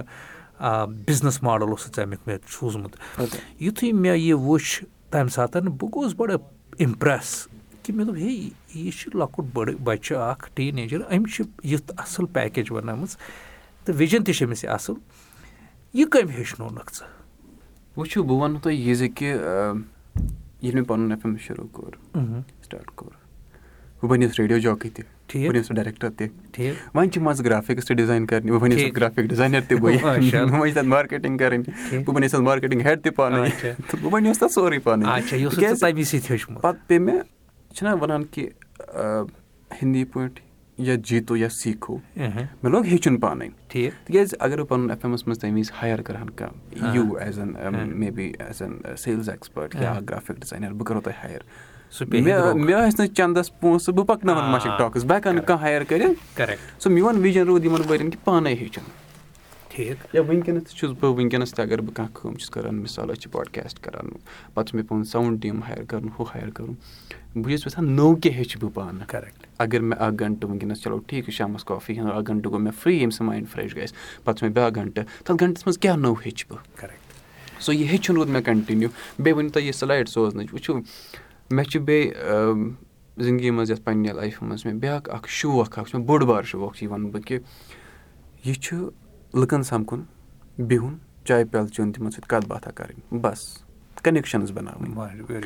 [1.08, 2.96] بِزنِس ماڈَل اوسُتھ ژےٚ اَمیُک مےٚ سوٗزمُت
[3.62, 6.38] یُتھُے مےٚ یہِ وٕچھ تَمہِ ساتہٕ بہٕ گوٚوُس بَڑٕ
[6.78, 7.48] اِمپرٛٮ۪س
[7.84, 8.32] کہِ مےٚ دوٚپ ہے
[8.76, 13.16] یہِ چھُ لۄکُٹ بٔڑٕ بَچہِ اَکھ ٹیٖن ایجَر أمۍ چھِ یُتھ اَصٕل پیکیج بَنٲومٕژ
[13.86, 14.96] تہٕ وِجَن تہِ چھِ أمِس یہِ اَصٕل
[15.94, 17.06] یہِ کٔمۍ ہیٚچھنونَکھ ژٕ
[17.98, 21.94] وٕچھِو بہٕ وَنہو تۄہہِ یہِ زِ کہِ ییٚلہِ مےٚ پَنُن ایف ایم شروٗع کوٚر
[22.64, 23.25] سٹاٹ کوٚر
[24.06, 26.28] بہٕ بَنیوس ریڈیو جاکٕے تہِ ٹھیٖک بَنیوس ڈایریکٹر تہِ
[26.96, 30.74] وۄنۍ چھِ منٛزٕ گرافِکٕس تہِ ڈِزاین کَرنہِ بہٕ بَنیوس گرافِک ڈِزاینَر تہِ بہٕ وۄنۍ چھِ
[30.74, 34.80] تَتھ مارکیٹِنٛگ کَرٕنۍ بہٕ بَنیوس تَتھ مارکیٹِنٛگ ہیڈ تہِ پانَے تہٕ بہٕ بَنیوس تَتھ سورُے
[34.80, 35.06] پانَے
[36.62, 37.22] پَتہٕ پیٚیہِ مےٚ
[37.76, 38.50] چھِنہ وَنان کہِ
[39.82, 40.44] ہِندی پٲٹھۍ
[40.78, 45.40] یا جیٖتو یا سیٖکھو مےٚ لوگ ہیٚچھُن پانَے تِکیٛازِ اگر بہٕ پَنُن ایف ایمَس منٛز
[45.40, 47.54] تَمہِ وِزِ ہایَر کَرٕہَن کانٛہہ you as an
[48.12, 51.42] maybe as an sales expert یا گرافِک ڈِزاینَر بہٕ کَرو تۄہہِ ہایَر
[52.02, 55.84] مےٚ آسہِ نہٕ چَندَس پونٛسہٕ بہٕ پَکناوَن مَشِک ٹاکٕس بہٕ ہٮ۪کہٕ ہا نہٕ کانٛہہ ہایَر
[55.84, 58.84] کٔرِتھ۔ سُہ میون وِجَن روٗد یِمَن ؤرۍ یَن کہِ پانَے ہیٚچھُن۔
[59.70, 63.12] ٹھیٖک۔ یا وٕنکٮ۪نَس تہِ چھُس بہٕ وٕنکٮ۪نَس تہِ اگر بہٕ کانٛہہ کٲم چھُس کَران مِثال
[63.12, 64.10] أسۍ چھِ پاڈکاسٹ کَران
[64.54, 66.74] پَتہٕ چھُ مےٚ پَنُن ساوُنٛڈ ٹیٖم ہایَر کَرُن ہُہ ہایَر کَرُن۔
[67.36, 70.98] بہٕ چھُس یَژھان نوٚو کینٛہہ ہیٚچھِ بہٕ پانہٕ۔ کَرٮ۪کٹ اگر مےٚ اَکھ گَنٹہٕ وٕنکٮ۪نَس چلو
[70.98, 73.94] ٹھیٖک چھُ شامَس کافی ہُنٛد اَکھ گَنٹہٕ گوٚو مےٚ فرٛی ییٚمہِ سۭتۍ ماینڈ فرٛٮ۪ش گژھِ
[74.24, 77.90] پَتہٕ چھُ مےٚ بیٛاکھ گَنٹہٕ تَتھ گَنٹَس منٛز کیٛاہ نوٚو ہیٚچھِ بہٕ؟ کَرٮ۪کٹ سو یہِ
[77.90, 80.80] ہیٚچھُن روٗد مےٚ کَنٹِنیوٗ بیٚیہِ ؤنِو تُہۍ یہِ سٕلایڈ سوزنٕچ وٕچھِو
[81.52, 82.14] مےٚ چھُ بیٚیہِ
[83.18, 86.44] زِندگی منٛز یَتھ پنٛنہِ لایفہِ منٛز مےٚ بیٛاکھ اَکھ شوق اَکھ چھُ مےٚ بوٚڑ بار
[86.44, 87.40] شوق چھُ یہِ وَنہٕ بہٕ کہِ
[88.46, 88.78] یہِ چھُ
[89.34, 90.02] لُکَن سَمکھُن
[90.58, 93.58] بِہُن چاے پیٛالہٕ چیوٚن تِمَن سۭتۍ کَتھ باتھا کَرٕنۍ بَس
[94.04, 95.42] کَنٮ۪کشَنٕز بَناوٕنۍ۔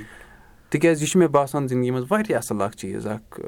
[0.69, 3.39] تِکیٛازِ یہِ چھُ مےٚ باسان زِندگی منٛز واریاہ اَصٕل اَکھ چیٖز اَکھ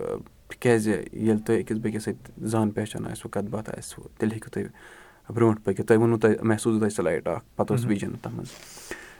[0.48, 5.34] تِکیٛازِ ییٚلہِ تُہۍ أکِس بیٚکِس سۭتۍ زان پہچان آسِوٕ کَتھ باتھ آسِوٕ تیٚلہِ ہیٚکِو تُہۍ
[5.34, 8.48] برونٛٹھ پٔکِتھ تۄہہِ ووٚنوُ تۄہہِ محسوٗس تۄہہِ سٕلایٹ اَکھ پَتہٕ اوس وِجَن تَتھ منٛز۔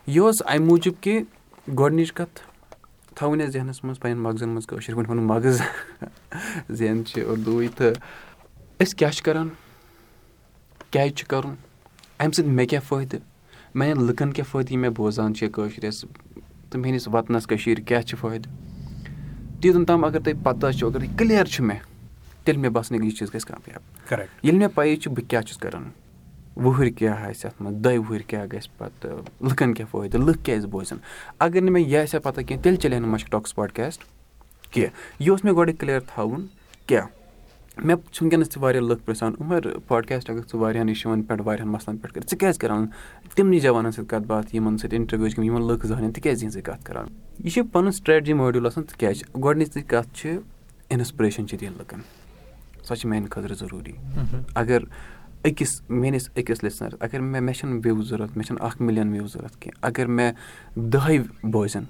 [0.08, 1.24] یہِ اوس اَمہِ موٗجوٗب کہِ
[1.80, 2.51] گۄڈنِچ کَتھ
[3.16, 5.62] تھاوٕنۍ اَسہِ ذہنَس منٛز پنٕنٮ۪ن مغزَن منٛز کٲشِر پٲٹھۍ وَنُن مغز
[6.72, 7.94] ذہن چھِ اُردوٕے تہٕ
[8.80, 9.50] أسۍ کیٛاہ چھِ کَران؟
[10.92, 11.56] کیٛازِ چھِ کَرُن؟
[12.20, 13.20] اَمہِ سۭتۍ مےٚ کیٛاہ فٲیدٕ؟
[13.76, 16.06] میٛانٮ۪ن لُکَن کیٛاہ فٲیدٕ یِم مےٚ بوزان چھِ کٲشرِس
[16.70, 18.50] تہٕ میٛٲنِس وطنَس کٔشیٖرِ کیٛاہ چھِ فٲیدٕ؟
[19.62, 21.80] تیٖژَن تام اگر تۄہہِ پَتہ چھُ اگر یہِ کٕلیر چھُ مےٚ
[22.44, 23.82] تیٚلہِ مےٚ باسان یہِ چیٖز گژھِ کامیاب۔
[24.44, 25.90] ییٚلہِ مےٚ پَیی چھِ بہٕ کیٛاہ چھُس کَران
[26.56, 30.66] وُہٕرۍ کیٛاہ آسہِ اَتھ منٛز؟ دۄیہِ وُہٕرۍ کیٛاہ گژھِ پَتہٕ؟ لُکَن کیٛاہ فٲیدٕ؟ لُکھ کیٛازِ
[30.66, 30.96] بوزن
[31.40, 34.04] اگر نہٕ مےٚ یہِ آسہِ ہا پَتہ کینٛہہ تیٚلہِ چَلہِ ہا نہٕ مَشک ٹاکٕس پاڈکاسٹ
[34.72, 36.46] کینٛہہ۔ یہِ اوس مےٚ گۄڈٕ کٕلیر تھاوُن
[36.88, 37.06] کیٛاہ؟
[37.78, 41.72] مےٚ چھِ وٕنکٮ۪نَس تہِ واریاہ لُکھ پِرٛژھان عمر پاڈکاسٹ اگر ژٕ واریاہَن اِشوَن پٮ۪ٹھ واریاہَن
[41.72, 42.88] مَسلَن پٮ۪ٹھ کَرٕ ژٕ کیٛازِ کَران
[43.36, 46.86] تِمنٕے جوانَن سۭتۍ کَتھ باتھ یِمَن سۭتۍ اِنٹَروِو چھِ یِمَن لُکھ زانن تِکیٛازِ یِہٕنٛز کَتھ
[46.86, 47.06] کَران؟
[47.40, 50.38] یہِ چھِ پَنُن سٹرٛیٹجی ماڈیوٗل آسان تِکیٛازِ گۄڈنِچی کَتھ چھِ
[50.88, 52.00] اِنَسپریشَن چھِ دِنۍ لُکَن۔
[52.84, 53.92] سۄ چھِ میٛانہِ خٲطرٕ ضروٗری۔
[54.56, 54.80] اگر
[55.46, 59.28] أکِس میٲنِس أکِس لِسنَرَس اگر مےٚ مےٚ چھِنہٕ وِو ضوٚرَتھ مےٚ چھِنہٕ اَکھ مِلیَن وِو
[59.28, 60.32] ضوٚرَتھ کینٛہہ۔ اگر مےٚ
[60.76, 61.84] دَہَے بوزن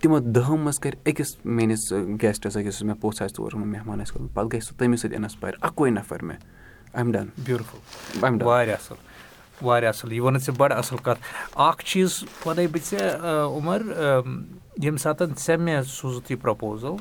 [0.00, 4.34] تِمو دَہو منٛز کَرِ أکِس میٲنِس گیسٹَس أکِس مےٚ پوٚژھ آسہِ تور مہمان آسہِ کوٚرمُت
[4.34, 6.38] پَتہٕ گژھِ سُہ تٔمِس سۭتۍ اِنَسپایر اَکُے نَفر مےٚ۔
[6.94, 8.96] اَمہِ ڈَن بیوٗٹِفُل واریاہ اَصٕل
[9.62, 11.20] واریاہ اَصٕل۔ یہِ ووٚنُتھ ژےٚ بَڑٕ اَصٕل کَتھ۔
[11.54, 13.10] اَکھ چیٖز وَنَے بہٕ ژےٚ
[13.56, 13.82] عمر
[14.82, 16.96] ییٚمہِ ساتہٕ ژےٚ مےٚ سوٗزُتھ یہِ پرٛپوزَل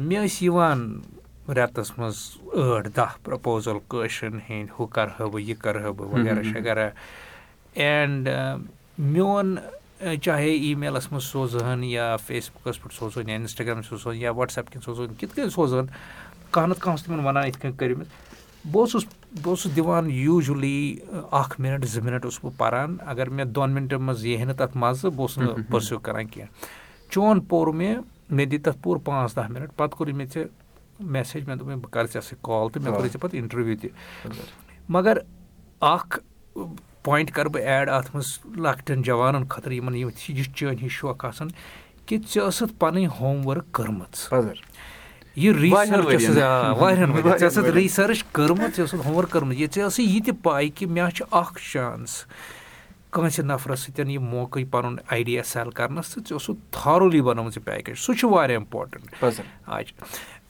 [0.00, 1.00] مےٚ ٲسۍ یِوان
[1.48, 2.16] رٮ۪تَس منٛز
[2.54, 6.90] ٲٹھ دَہ پرٛپوزَل کٲشرٮ۪ن ہِنٛدۍ ہُہ کَرٕہا بہٕ یہِ کَرٕہا بہٕ وغیرہ شغیرہ
[7.74, 8.28] اینٛڈ
[8.98, 9.56] میون
[10.22, 14.70] چاہے ای میلَس منٛز سوزٕہَن یا فیس بُکَس پٮ۪ٹھ سوزہون یا اِنسٹاگرٛامَس سوزہون یا وَٹسیپ
[14.70, 15.86] کِنۍ سوزہون کِتھ کٔنۍ سوزہون
[16.50, 18.06] کانٛہہ نَتہٕ کانٛہہ اوس تِمَن وَنان یِتھ کٔنۍ کٔرمٕژ۔
[18.70, 20.96] بہٕ اوسُس بہٕ اوسُس دِوان یوٗجؤلی
[21.30, 24.56] اَکھ مِنَٹ زٕ مِنَٹ اوسُس بہٕ پَران۔ اگر مےٚ دۄن مِنٹَن منٛز یی ہے نہٕ
[24.56, 29.04] تَتھ مَزٕ بہٕ اوسُس نہٕ پٔرسِو کَران کینٛہہ۔ چون پوٚر مےٚ مےٚ دِتۍ تَتھ پوٗرٕ
[29.04, 30.46] پانٛژھ دَہ مِنَٹ۔ پَتہٕ کوٚرُے مےٚ ژےٚ
[31.04, 33.90] میسیج مےٚ دوٚپ بہٕ کَرٕ ژےٚ سۭتۍ کال تہٕ مےٚ کوٚرُے ژےٚ پَتہٕ اِنٹَروِو تہِ
[34.88, 35.18] مگر
[35.80, 36.18] اَکھ
[37.02, 41.48] پویِنٛٹ کَرٕ بہٕ ایڈ اَتھ منٛز لۄکٹٮ۪ن جوانَن خٲطرٕ یِمَن یہِ چٲنۍ ہِنٛدۍ شوق آسان
[42.06, 44.62] کہِ ژےٚ ٲسٕتھ پَنٕنۍ ہوم ؤرٕک کٔرمٕژ
[45.36, 46.38] یہِ ریٖسٔرٕچ
[46.78, 50.34] واریاہَن ژےٚ ٲسٕتھ رِسٔرٕچ کٔرمٕژ ژےٚ ٲسٕتھ ہوم ؤرٕک کٔرمٕژ یہِ ژےٚ ٲسٕے یہِ تہِ
[50.42, 52.24] پاے کہِ مےٚ چھُ اکھ چانٕس
[53.10, 57.64] کٲنٛسہِ نَفرَس سۭتۍ یہِ موقعہٕ پَنُن آیڈیا سیل کَرنَس تہٕ ژےٚ اوسُتھ تھارولی بَنٲومٕژ یہِ
[57.64, 59.92] پیکیج سُہ چھُ واریاہ اِمپاٹَنٛٹ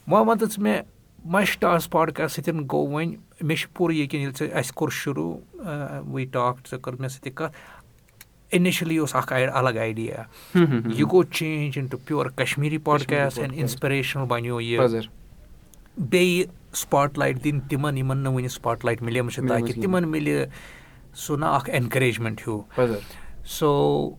[0.08, 0.82] وۄنۍ وَنتہٕ ژٕ مےٚ
[1.34, 5.36] مَش ٹاس پاڈکاسٹ سۭتۍ گوٚو وۄنۍ مےٚ چھُ پوٗرٕ یقیٖن ییٚلہِ ژےٚ اَسہِ کوٚر شروٗع
[6.12, 7.56] وٕے ٹاک ژےٚ کٔر مےٚ سۭتۍ کَتھ
[8.56, 10.22] اِنِشلی اوس اَکھ اَلگ آیڈیا
[10.54, 14.86] یہِ گوٚو change into pure Kashmiri podcast and inspirational بَنیو یہِ
[15.96, 16.44] بیٚیہِ
[16.76, 20.44] سُپاٹ لایٹ دِنۍ تِمَن یِمَن نہٕ وٕنہِ سُپاٹ لایٹ مِلیمٕژ چھِ تاکہِ تِمَن مِلہِ
[21.14, 22.94] سُہ نہ اَکھ اٮ۪نکَریجمٮ۪نٛٹ ہیوٗ
[23.46, 24.14] سو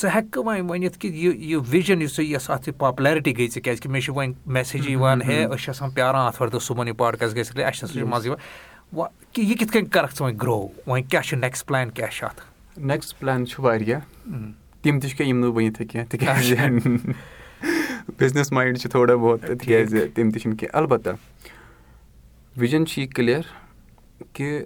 [0.00, 3.46] ژٕ ہٮ۪کہٕ وۄنۍ ؤنِتھ کہِ یہِ یہِ وِجَن یُس ژےٚ یۄس اَتھ یہِ پاپُلیرٹی گٔے
[3.46, 6.88] ژےٚ کیٛازِکہِ مےٚ چھِ وۄنۍ میسیج یِوان ہے أسۍ چھِ آسان پیاران اَتھوارِ دۄہ صُبحن
[6.88, 9.08] یہِ پاڈکاسٹ گژھِ اَسہِ ہسا چھُ مَزٕ یِوان.
[9.32, 12.24] کہِ یہِ کِتھ کٔنۍ کَرَکھ ژٕ وۄنۍ گرٛو وۄنۍ کیٛاہ چھُ نٮ۪کٕسٹ پٕلین کیٛاہ چھُ
[12.26, 12.40] اَتھ?
[12.78, 14.00] نٮ۪کٕسٹ پٕلین چھُ واریاہ۔
[14.82, 16.54] تِم تہِ چھِ کینٛہہ یِم نہٕ ؤنِتھ ہیٚکہِ کینٛہہ تِکیٛازِ
[18.18, 21.10] بِزنِس مایِنٛڈ چھِ تھوڑا بہت تِکیٛازِ تِم تہِ چھِنہٕ کینٛہہ۔ اَلبتہ
[22.60, 23.42] وِجَن چھِ یہِ کٕلیر
[24.32, 24.64] کہِ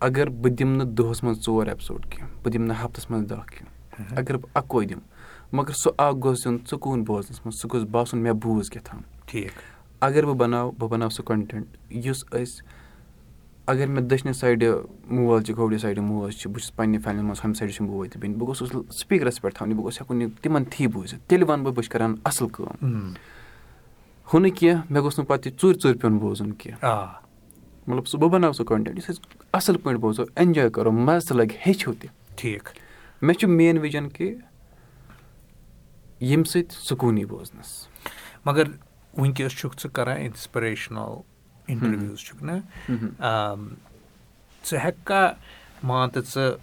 [0.00, 3.34] اگر بہٕ دِمہٕ نہٕ دۄہَس منٛز ژور ایپِسوڈ کینٛہہ بہٕ دِمہٕ نہٕ ہَفتَس منٛز دَہ
[3.34, 3.71] کینٛہہ
[4.16, 5.10] اگر بہٕ اَکوے دِمہٕ
[5.52, 9.00] مگر سُہ اَکھ گوٚژھ دیُن ژُکوٗن بوزنَس منٛز سُہ گوٚژھ باسُن مےٚ بوٗز کیٛاہ تھام
[9.26, 9.60] ٹھیٖک
[10.00, 11.66] اگر بہٕ بَناو بہٕ بَناو سُہ کَنٹٮ۪نٛٹ
[12.06, 12.62] یُس أسۍ
[13.66, 14.64] اگر مےٚ دٔچھنہِ سایڈٕ
[15.10, 18.08] مول چھِ کھوورِ سایڈٕ موج چھِ بہٕ چھُس پنٛنہِ فیملی منٛز ہُمہِ سایڈٕ چھُم بوے
[18.08, 21.48] تہٕ بیٚنہِ بہٕ گوٚژھُس سٕپیٖکرَس پٮ۪ٹھ تھاوُن بہٕ گوٚژھ ہٮ۪کُن یہِ تِمَن تھی بوٗزِتھ تیٚلہِ
[21.48, 23.12] وَنہٕ بہٕ بہٕ چھُس کَران اَصٕل کٲم
[24.32, 27.06] ہُہ نہٕ کینٛہہ مےٚ گوٚژھ نہٕ پَتہٕ یہِ ژوٗرِ ژوٗرِ پیوٚن بوزُن کینٛہہ
[27.86, 29.20] مطلب سُہ بہٕ بَناو سُہ کَنٹٮ۪نٛٹ یُس أسۍ
[29.52, 32.68] اَصٕل پٲٹھۍ بوزو اٮ۪نجاے کَرو مَزٕ تہِ لَگہِ ہیٚچھِو تہِ ٹھیٖک
[33.22, 34.34] مےٚ چھُ مین وِجَن کہِ
[36.20, 37.70] ییٚمہِ سۭتۍ سکوٗن یی بوزنَس۔
[38.44, 38.64] مگر
[39.18, 41.12] وٕنکٮ۪س چھُکھ ژٕ کَران اِنسپریشنَل
[41.66, 42.52] اِنٹَروِوٕز چھُکھ نہ
[44.66, 45.32] ژٕ ہٮ۪ککھا
[45.88, 46.58] مان تہٕ ژٕ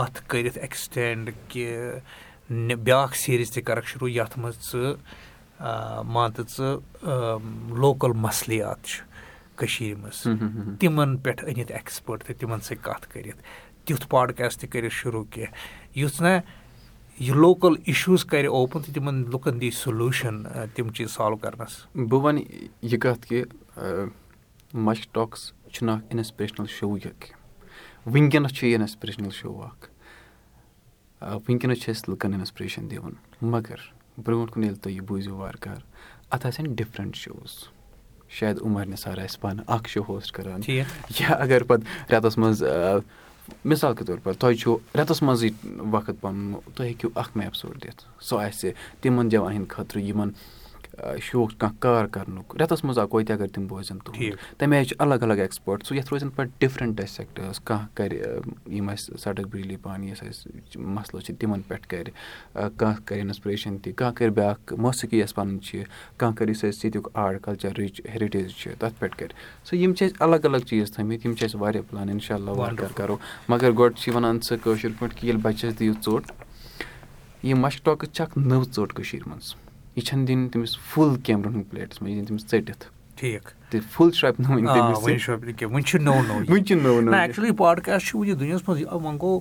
[0.00, 6.80] اَتھ کٔرِتھ اٮ۪کٕسٹینٛڈ کہِ بیٛاکھ سیٖریٖز تہِ کَرَکھ شروٗع یَتھ منٛز ژٕ مان تہٕ ژٕ
[7.82, 9.02] لوکَل مَسلِیات چھِ
[9.56, 13.42] کٔشیٖرِ منٛز۔ تِمَن پٮ۪ٹھ أنِتھ اٮ۪کٕسپٲٹ تہٕ تِمَن سۭتۍ کَتھ کٔرِتھ۔
[13.84, 15.52] تیُتھ پاڈکاسٹ تہِ کٔرِتھ شروٗع کینٛہہ
[15.96, 16.28] یُس نہ
[17.18, 20.42] یہِ لوکَل اِشوٗز کَرِ اوپُن تہٕ تِمَن لُکَن دی سولوٗشَن
[20.74, 22.42] تِم چیٖز سالو کَرنَس۔ بہٕ وَنہٕ
[22.82, 23.44] یہِ کَتھ کہِ
[24.74, 29.88] مَش ٹاکٕس چھُنہٕ اَکھ اِنَسپریشنَل شو یہِ کینٛہہ وٕنکٮ۪نَس چھُ یہِ اِنَسپریشنَل شو اَکھ۔
[31.22, 33.78] وٕنکٮ۪نَس چھِ أسۍ لُکَن اِنَسپریشَن دِوان۔ مگر
[34.24, 35.82] برونٛٹھ کُن ییٚلہِ تُہۍ یہِ بوٗزِو وارٕ کارٕ
[36.30, 37.52] اَتھ آسن ڈِفرَنٛٹ شوز
[38.28, 42.64] شاید عُمر نِثار آسہِ پانہٕ اکھ شو ہوسٹ کَران۔ یا اگر پَتہٕ رٮ۪تَس منٛز
[43.64, 45.50] مِثال کے طور پر تۄہہِ چھُو رٮ۪تَس منٛزٕے
[45.90, 50.30] وقت پَنُن تُہۍ ہیٚکِو اَکھ مےٚ ایپِسوڈ دِتھ سُہ آسہِ تِمَن جوانن ہِنٛدۍ خٲطرٕ یِمَن
[51.22, 54.96] شوق کانٛہہ کار کَرنُک رٮ۪تَس منٛز اَکوے تہِ اگر تِم بوزن تہٕ تَمہِ آیہِ چھِ
[54.98, 58.20] الگ الگ ایٚکٕسپٲٹ سُہ یَتھ روزن پَتہٕ ڈِفرَنٹ اَسہِ سٮ۪کٹٲرٕس کانٛہہ کَرِ
[58.76, 62.10] یِم اَسہِ سڑک بِجلی پانی یۄس اَسہِ مَسلہٕ چھِ تِمَن پٮ۪ٹھ کَرِ
[62.54, 65.82] کانٛہہ کَرِ اِنَسپریشَن تہِ کانٛہہ کَرِ بیٛاکھ موسیٖقی یۄس پَنٕنۍ چھِ
[66.16, 69.32] کانٛہہ کَرِ یُس اَسہِ ییٚتیُک آرٹ کَلچَرٕچ ہیرِٹیج چھِ تَتھ پٮ۪ٹھ کَرِ۔
[69.64, 72.50] سو یِم چھِ اَسہِ الگ الگ چیٖز تھٲمٕتۍ یِم چھِ اَسہِ واریاہ پٕلان اِنشاء اللہ
[72.50, 73.16] وارٕ کارٕ کَرو۔
[73.48, 76.32] مگر گۄڈٕ چھِ وَنان ژٕ کٲشِر پٲٹھۍ کہِ ییٚلہِ بَچَس دِیِو ژوٚٹ
[77.42, 79.54] یہِ مَشہِ ٹۄکٕس چھِ اَکھ نٔو ژوٚٹ کٔشیٖرِ منٛز
[79.96, 82.84] یہِ چھَنہٕ دِنۍ تٔمِس فُل کیمرَن ہُنٛد پٕلیٹَس منٛز یہِ دِنۍ تٔمِس ژٔٹِتھ
[83.16, 83.48] ٹھیٖک
[83.92, 84.50] فُل شرٛاپہِ نہٕ
[88.90, 89.40] وۄنۍ گوٚو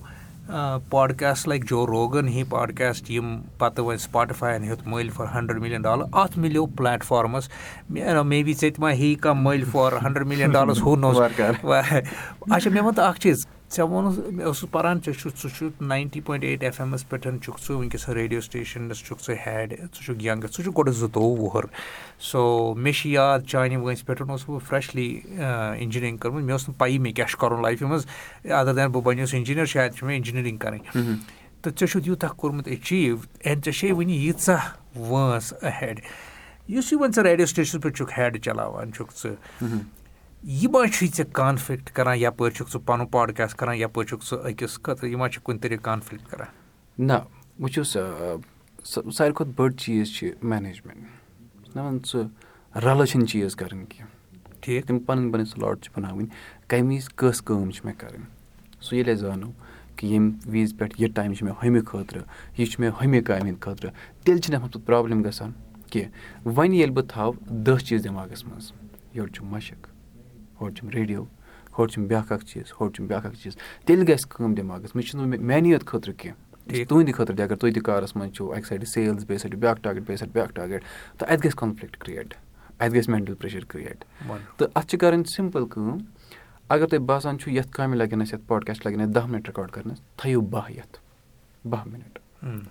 [0.90, 5.82] پاڈکاسٹ لایک جو روگَن ہی پاڈکاسٹ یِم پَتہٕ وۄنۍ سٕپاٹِفاین ہیوٚت مٔلۍ فار ہَنڈرَنٛڈ مِلیَن
[5.82, 7.50] ڈالر اَتھ مِلیو پٕلیٹفارمَس
[7.90, 12.70] مے بی ژےٚ تہِ ما ہیٚیہِ کانٛہہ مٔلۍ فار ہَنڈرَنٛڈ مِلیَن ڈالَرس ہُہ نوٚو اچھا
[12.70, 16.22] مےٚ وَن تہٕ اَکھ چیٖز ژےٚ ووٚنُتھ مےٚ اوسُس پَران ژےٚ چھُتھ ژٕ چھُکھ ناینٹی
[16.22, 20.24] پویِنٛٹ ایٹ ایف ایمَس پٮ۪ٹھ چھُکھ ژٕ وٕنکیٚس ریڈیو سِٹیشَنَس چھُکھ ژٕ ہیڈ ژٕ چھُکھ
[20.24, 21.64] یَنٛگَسٹ ژٕ چھُکھ گۄڈٕ زٕتووُہ وُہُر
[22.30, 25.10] سو مےٚ چھِ یاد چانہِ وٲنٛسہِ پٮ۪ٹھ اوسُس بہٕ فرٛٮ۪شلی
[25.80, 28.06] اِنجیٖنٔرِنٛگ کٔرمٕژ مےٚ اوس نہٕ پَیی مےٚ کیٛاہ چھُ کَرُن لایفہِ منٛز
[28.44, 31.18] اَدَر دین بہٕ بَنیوس اِنجیٖنَر شاید چھِ مےٚ اِنجیٖنٔرِنٛگ کَرٕنۍ
[31.62, 34.64] تہٕ ژےٚ چھُتھ یوٗتاہ کوٚرمُت ایٚچیٖو اینڈ ژےٚ چھے وٕنہِ ییٖژاہ
[34.96, 36.00] وٲنٛس اہٮ۪ڈ
[36.68, 39.36] یُس یہِ وۄنۍ ژٕ ریڈیو سِٹیشنَس پٮ۪ٹھ چھُکھ ہیڈ چلاوان چھُکھ ژٕ
[40.48, 44.44] یہِ ما چھُے ژےٚ کانفِلِکٹ کَران یَپٲرۍ چھُکھ ژٕ پَنُن پاڈکاسٹ کَران یَپٲرۍ چھُکھ ژٕ
[44.46, 46.48] أکِس خٲطرٕ یہِ ما چھِ کُنہِ طریٖقہٕ کانفِلِکٹ کَران؟
[47.08, 47.14] نہ
[47.60, 48.00] وٕچھِو سا
[48.84, 52.24] ساروی کھۄتہٕ بٔڑ چیٖز چھِ مینیجمینٹ نہ وَن ژٕ
[52.76, 54.12] رَلہٕ چھِنہٕ چیٖز کَرٕنۍ کینٛہہ.
[54.62, 54.86] ٹھیٖک.
[54.88, 56.28] تِم پَنٕنۍ پَنٕنۍ سٕلاٹ چھِ بَناوٕنۍ
[56.68, 58.26] کَمہِ وِزِ کٔژ کٲم چھِ مےٚ کَرٕنۍ؟
[58.82, 59.52] سُہ ییٚلہِ أسۍ زانو
[59.96, 62.24] کہِ ییٚمہِ وِزِ پٮ۪ٹھ یہِ ٹایم چھُ مےٚ ہُمہِ خٲطرٕ
[62.58, 63.92] یہِ چھُ مےٚ ہُمہِ کامہِ ہِنٛدِ خٲطرٕ
[64.24, 65.52] تیٚلہِ چھِنہٕ اَتھ منٛز پرٛابلِم گژھان
[65.92, 66.12] کینٛہہ۔
[66.46, 68.72] وۄنۍ ییٚلہِ بہٕ تھاوٕ دہ چیٖز دٮ۪ماغَس منٛز
[69.14, 69.95] یورٕ چھُم مَشق
[70.60, 71.24] ہورٕ چھُم ریڈیو
[71.78, 75.08] ہورٕ چھُم بیٛاکھ اَکھ چیٖز ہورٕ چھُم بیٛاکھ اَکھ چیٖز تیٚلہِ گژھِ کٲم دٮ۪ماغَس منٛز
[75.10, 78.66] چھُنہٕ میٛانہِ یوت خٲطرٕ کینٛہہ تُہٕنٛدِ خٲطرٕ تہِ اگر تُہۍ تہِ کارَس منٛز چھُو اَکہِ
[78.68, 80.82] سایڈٕ سیلٕز بیٚیہِ سایڈٕ بیٛاکھ ٹارگیٹ بیٚیہِ سایڈٕ بیٛاکھ ٹارگیٹ
[81.18, 82.34] تہٕ اَتہِ گژھِ کانفِلِکٹ کِرٛیٹ
[82.80, 84.04] اَتہِ گژھِ مٮ۪نٹَل پرٛٮ۪شَر کِرٛیٹ
[84.58, 85.98] تہٕ اَتھ چھِ کَرٕنۍ سِمپٕل کٲم
[86.70, 89.72] اگر تۄہہِ باسان چھُو یَتھ کامہِ لَگن اَسہِ یَتھ پاڈکاسٹ لَگن اَسہِ دَہ مِنَٹ رِکاڈ
[89.72, 90.98] کَرنَس تھٲیِو باہ یَتھ
[91.70, 92.20] باہ مِنَٹ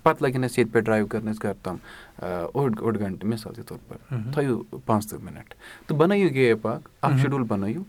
[0.03, 1.77] پَتہٕ لَگن اَسہِ ییٚتہِ پٮ۪ٹھ ڈرٛایو کَرنَس گَرٕ تام
[2.19, 3.97] اوٚڑ اوٚڑ گَنٹہٕ مِثال کے طور پَر
[4.33, 5.53] تھٲیِو پانٛژھ تٕرٛہ مِنَٹ۔
[5.87, 7.83] تہٕ بَنٲیِو گیپ اَکھ اَکھ شِڈوٗل بَنٲیِو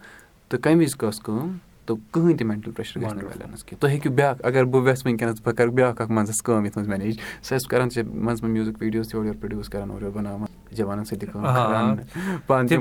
[0.48, 3.90] تہٕ کَمہِ وِزِ کۄس کٲم تہٕ کٕہٕنۍ تہِ مٮ۪نٹَل پرٛٮ۪شَر گژھِ نہٕ بیلَنٕس کینٛہہ۔ تُہۍ
[3.90, 7.18] ہیٚکِو بیٛاکھ اگر بہٕ وٮ۪ژھٕ وٕنکٮ۪نَس بہٕ کَرٕ بیٛاکھ اَکھ منٛزَس کٲم یَتھ منٛز مٮ۪نیج
[7.42, 10.14] سُہ ٲسۍ کَران ژےٚ منٛزٕ منٛز میوٗزِک ویٖڈیوز تہِ اورٕ یورٕ پرٛوڈوٗس کَران اورٕ یورٕ
[10.14, 12.72] بَناوان جوانَن سۭتۍ بہٕ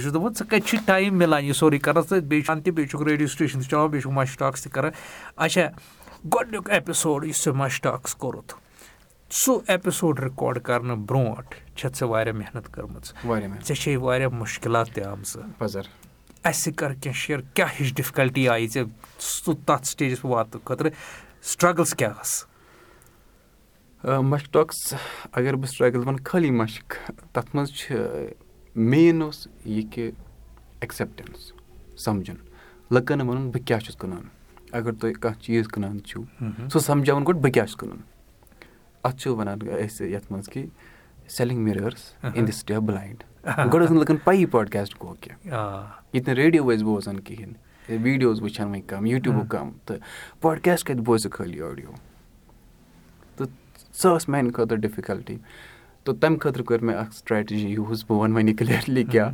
[0.00, 2.90] چھُس دَپان ژٕ کَتہِ چھُے ٹایم مِلان یہِ سورُے کَرنَس تہٕ بیٚیہِ چھُ تہِ بیٚیہِ
[2.90, 4.90] چھُکھ ریڈیو سِٹیشَن تہِ چلاوان بیٚیہِ چھُکھ مَشٹاکٕس تہِ کَران۔
[5.36, 5.68] اچھا
[6.32, 8.54] گۄڈٕنیُک ایپِسوڈ یُس ژےٚ مَشٹاکٕس کوٚرُتھ
[9.30, 13.12] سُہ ایپِسوڈ رِکاڈ کَرنہٕ برونٛٹھ چھَتھ ژےٚ واریاہ محنت کٔرمٕژ.
[13.66, 15.82] ژےٚ چھے واریاہ مُشکِلات تہِ آمژٕ.
[16.44, 20.90] اَسہِ کَر کینٛہہ شِیر کیٛاہ ہِش ڈِفکَلٹی آیہِ ژےٚ؟ سُہ تَتھ سِٹیجَس پٮ۪ٹھ واتنہٕ خٲطرٕ
[21.42, 22.44] سٹرٛگٕلٕز کیٛاہ ٲس؟
[24.04, 24.94] مَشٹاکٕس
[25.32, 26.94] اگر بہٕ سٹرٛگٕل وَنہٕ خٲلی مَشق
[27.32, 27.96] تَتھ منٛز چھِ
[28.76, 30.10] مین اوس یہِ کہِ
[30.80, 31.52] ایٚکسیپٹَنٕس
[32.04, 32.36] سَمجُن.
[32.90, 34.28] لُکَن وَنُن بہٕ کیٛاہ چھُس کٕنان
[34.78, 36.22] اگر تُہۍ کانٛہہ چیٖز کٕنان چھُو
[36.72, 38.00] سُہ سَمجاوُن گۄڈٕ بہٕ کیٛاہ چھُس کٕنان
[39.04, 40.66] اَتھ چھُ وَنان أسۍ یَتھ منٛز کہِ
[41.36, 42.02] selling mirrors
[42.34, 43.22] in the city of blind
[43.72, 45.86] گۄڈٕ ٲس نہٕ لُکَن پَیی پاڈکاسٹ گوٚو کیٚنٛہہ.
[46.12, 47.54] ییٚتہِ نہٕ ریڈیو ٲسۍ بوزان کِہیٖنۍ.
[48.02, 49.70] ویٖڈیوز وٕچھان وۄنۍ کَم یوٗٹیوٗبُک کَم.
[49.86, 49.98] تہٕ
[50.40, 51.90] پاڈکاسٹ کَتہِ بوزِ خٲلی آڈیو
[53.36, 53.48] تہٕ
[53.92, 55.36] سۄ ٲس میٛانہِ خٲطرٕ ڈِفِکَلٹی
[56.04, 59.30] تہٕ تَمہِ خٲطرٕ کٔر مےٚ اَکھ سٹرٛیٹجی یوٗز بہٕ وَنہٕ وۄنۍ یہِ کٕلیرلی کیٛاہ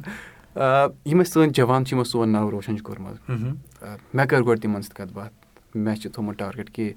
[1.04, 3.30] یِم اَسہِ سٲنۍ جوان چھِ یِمو سون ناو روشَن چھُ کوٚرمُت
[4.14, 5.32] مےٚ کٔر گۄڈٕ تِمَن سۭتۍ کَتھ باتھ
[5.74, 6.92] مےٚ چھِ تھوٚمُت ٹارگیٹ کہِ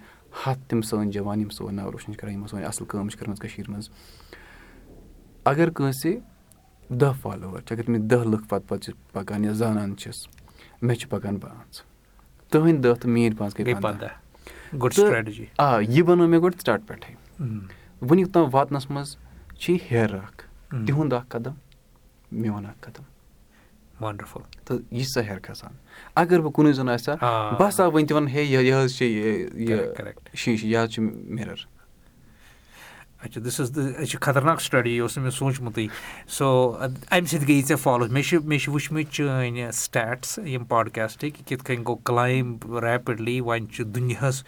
[0.45, 3.19] ہَتھ تِم سٲنۍ جوان یِم سون ناو روشَن چھِ کَران یِمو سٲنۍ اَصٕل کٲم چھِ
[3.19, 3.89] کٔرمٕژ کٔشیٖرِ منٛز۔
[5.45, 6.17] اگر کٲنٛسہِ
[6.89, 10.27] دَہ فالووَر چھِ اگر تٔمِس دَہ لُکھ پَتہٕ پَتہٕ چھِ پَکان یا زانان چھِس
[10.81, 11.81] مےٚ چھِ پَکان پانٛژھ۔
[12.49, 13.73] تٕہٕنٛدۍ دَہ تہٕ میٛٲنۍ پانٛژھ گٔے
[15.57, 17.15] آ یہِ بَنٲو مےٚ گۄڈٕ سِٹاٹ پٮ۪ٹھٕے۔
[18.01, 19.17] وٕنیُک تام واتنَس منٛز
[19.59, 21.51] چھِ ہیرٕ اَکھ۔ تِہُنٛد اَکھ قدم
[22.31, 23.03] میون اَکھ قدم
[24.01, 25.73] وَنڈَرفُل تہٕ یہِ چھِ سۄ ہیرٕ کھَسان
[26.15, 29.05] اگر بہٕ کُنُے زوٚن آسہِ ہا بہٕ ہسا وۄنۍ تہِ وَنہٕ ہے یہِ حظ چھِ
[29.05, 29.79] یہِ
[30.33, 31.01] شیٖشہٕ یہِ حظ چھُ
[31.35, 31.59] مِرَر
[33.23, 35.87] اچھا دِس اِز یہِ چھِ خطرناک سٹڈی یہِ اوس نہٕ مےٚ سوٗنٛچمُتٕے
[36.37, 36.47] سو
[36.79, 41.63] اَمہِ سۭتۍ گٔیے ژےٚ فالو مےٚ چھِ مےٚ چھِ وٕچھمٕتۍ چٲنۍ سٹیٹٕس یِم پاڈکاسٹٕکۍ کِتھ
[41.63, 44.43] کٔنۍ گوٚو کٕلایمب ریپِڈلی وۄنۍ چھُ دُنیاہَس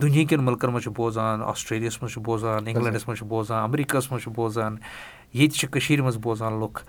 [0.00, 4.22] دُنہِکٮ۪ن مُلکَن منٛز چھِ بوزان آسٹرٛیلیاہَس منٛز چھِ بوزان اِنٛگلینٛڈَس منٛز چھِ بوزان اَمریٖکاہَس منٛز
[4.22, 4.76] چھِ بوزان
[5.34, 6.82] ییٚتہِ چھِ کٔشیٖرِ منٛز بوزان لُکھ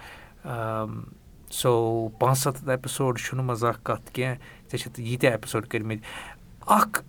[1.52, 4.36] سو پانٛژھ سَتَتھ ایپِسوڈ چھُنہٕ مَزاق کَتھ کینٛہہ
[4.72, 6.04] ژےٚ چھِتھ ییٖتیٛاہ ایپِسوڈ کٔرمٕتۍ
[6.78, 7.02] اَکھ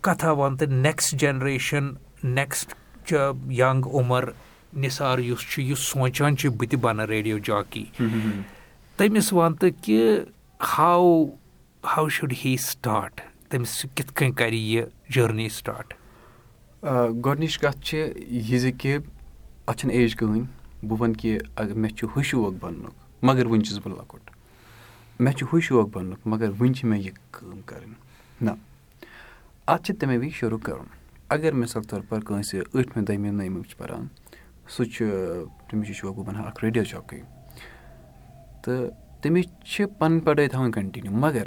[0.00, 1.88] کَتھا وَن تہٕ next generation
[2.22, 2.74] next
[3.12, 4.24] young Umar
[4.72, 7.84] Nisar یُس چھُ یُس سونٛچان چھُ بہٕ تہِ بَنہٕ ریڈیو جاکی۔
[8.96, 10.20] تٔمِس وَن تہٕ کہِ
[10.78, 11.24] ہَو
[11.96, 15.94] ہَو شُڈ ہی سٹاٹ تٔمِس کِتھ کٔنۍ کَرِ یہِ جٔرنی سٹاٹ
[17.24, 18.96] گۄڈنِچ کَتھ چھِ یہِ زِ کہِ
[19.66, 20.44] اَتھ چھَنہٕ ایج کٕہٕنۍ
[20.88, 21.38] بہٕ وَنہٕ کہِ
[21.76, 24.30] مےٚ چھُ ہُہ شوق بَننُک مگر وٕنہِ چھُس بہٕ لۄکُٹ۔
[25.20, 27.94] مےٚ چھُ ہُہ شوق بَننُک مگر وٕنہِ چھِ مےٚ یہِ کٲم کَرٕنۍ۔
[28.40, 28.50] نہ
[29.66, 30.86] اَتھ چھِ تَمے وِزِ شروٗع کَرُن۔
[31.28, 34.06] اگر مِثال طور پَر کٲنٛسہِ ٲٹھمہِ دٔہمہِ نٔیمہِ چھِ پَران
[34.68, 35.04] سُہ چھُ
[35.68, 37.22] تٔمِس چھُ شوق بہٕ بَنہٕ ہا اَکھ ریڈیو چوکٕے
[38.62, 38.90] تہٕ
[39.20, 41.44] تٔمِس چھِ پَنٕنۍ پَڑٲے تھاوٕنۍ کَنٹِنیوٗ مگر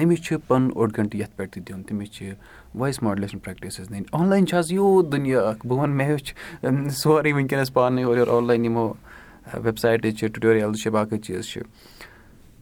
[0.00, 2.32] تٔمِس چھُ پَنُن اوٚڑ گَنٹہٕ یَتھ پٮ۪ٹھ تہِ دیُن تٔمِس چھِ
[2.74, 6.34] وایِس ماڈلیشَن پرٛٮ۪کٹِسٕز نِنۍ۔ آنلاین چھِ آز یوٗت دُنیا اَکھ بہٕ وَنہٕ مےٚ ہیوٚچھ
[6.90, 8.92] سورُے وٕنکٮ۪نَس پانَے اورٕ یورٕ آنلاین یِمو
[9.54, 11.62] وٮ۪بسایٹٕز چھِ ٹُٹوریلٕز چھِ باقٕے چیٖز چھِ۔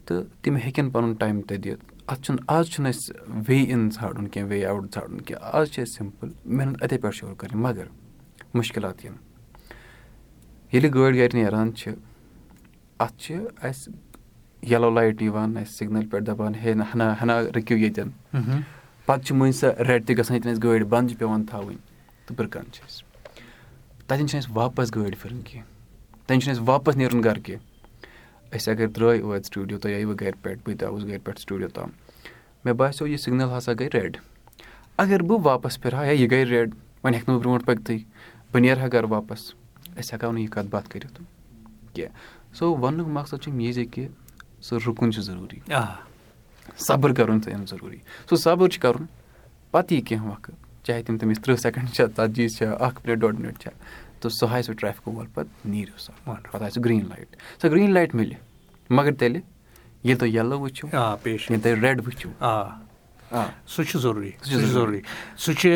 [0.05, 3.15] تہٕ تِم ہیٚکن پَنُن ٹایم تہِ دِتھ۔ اَتھ چھُنہٕ آز چھُنہٕ اَسہِ
[3.47, 7.15] وے اِن ژھانٛڈُن کینٛہہ وے آوُٹ ژھانٛڈُن کینٛہہ۔ آز چھِ اَسہِ سِمپٕل محنت اَتے پٮ۪ٹھ
[7.15, 7.83] شروٗع کَرٕنۍ مگر
[8.53, 9.13] مُشکِلات یِن۔
[10.73, 11.91] ییٚلہِ گٲڑۍ گَرِ نیران چھِ
[12.99, 13.93] اَتھ چھِ اَسہِ
[14.61, 18.09] یَلو لایٹ یِوان اَسہِ سِگنَل پٮ۪ٹھ دَپان ہے نہ ہنا ہنا رُکِو ییٚتٮ۪ن
[19.05, 21.77] پَتہٕ چھِ مٔنٛزۍ سۄ رٮ۪ڈ تہِ گژھان ییٚتٮ۪ن اَسہِ گٲڑۍ بنٛد چھِ پٮ۪وان تھاوٕنۍ
[22.25, 23.03] تہٕ بٕرکان چھِ أسۍ
[24.07, 25.65] تَتٮ۪ن چھِنہٕ اَسہِ واپَس گٲڑۍ پھِرٕنۍ کینٛہہ
[26.25, 30.33] تَتٮ۪ن چھُنہٕ اَسہِ واپَس نیرُن گَرٕ کینٛہہ أسۍ اگر درٛاے وٲتۍ سٹوٗڈیو تُہۍ آیوٕ گَرِ
[30.41, 31.89] پٮ۪ٹھ بہٕ تہِ آوُس گَرِ پٮ۪ٹھ سٹوٗڈیو تام
[32.65, 34.17] مےٚ باسیٚو یہِ سِگنَل ہسا گٔے رٮ۪ڈ
[34.97, 37.97] اگر بہٕ واپَس پھِرٕ ہا یا یہِ گٔے رٮ۪ڈ وۄنۍ ہٮ۪کہٕ نہٕ بہٕ برونٛٹھ پٔکۍتھٕے
[38.51, 39.53] بہٕ نیرٕ ہا گَرٕ واپَس
[39.99, 41.21] أسۍ ہٮ۪کہٕ ہاو نہٕ یہِ کَتھ باتھ کٔرِتھ
[41.93, 44.07] کینٛہہ سو وَننُک مقصد چھُ یہِ زِ کہِ
[44.61, 45.59] سُہ رُکُن چھُ ضروٗری
[46.87, 47.97] صبر کَرُن تہِ ضروٗری
[48.29, 49.05] سُہ صبر چھُ کَرُن
[49.71, 50.51] پَتہٕ یی کینٛہہ وقت
[50.85, 53.73] چاہے تِم تٔمِس تٕرٛہ سٮ۪کنٛڈ چھےٚ ژَتجی چھےٚ اَکھ مِنَٹ ڈۄڈ مِنَٹ چھےٚ
[54.19, 57.69] تہٕ سُہ ہاے سُہ ٹرٛیفِک وول پَتہٕ نیٖرِو سا پَتہٕ آسہِ سُہ گرٛیٖن لایٹ سۄ
[57.71, 58.35] گرٛیٖن لایٹ مِلہِ
[58.89, 59.41] مگر تیٚلہِ
[60.03, 62.29] ییٚلہِ تُہۍ یَلو وٕچھِو ییٚلہِ تُہۍ رٮ۪ڈ وٕچھِو
[63.67, 65.01] سُہ چھُ ضروٗری سُہ چھُ ضروٗری
[65.37, 65.69] سُہ چھُ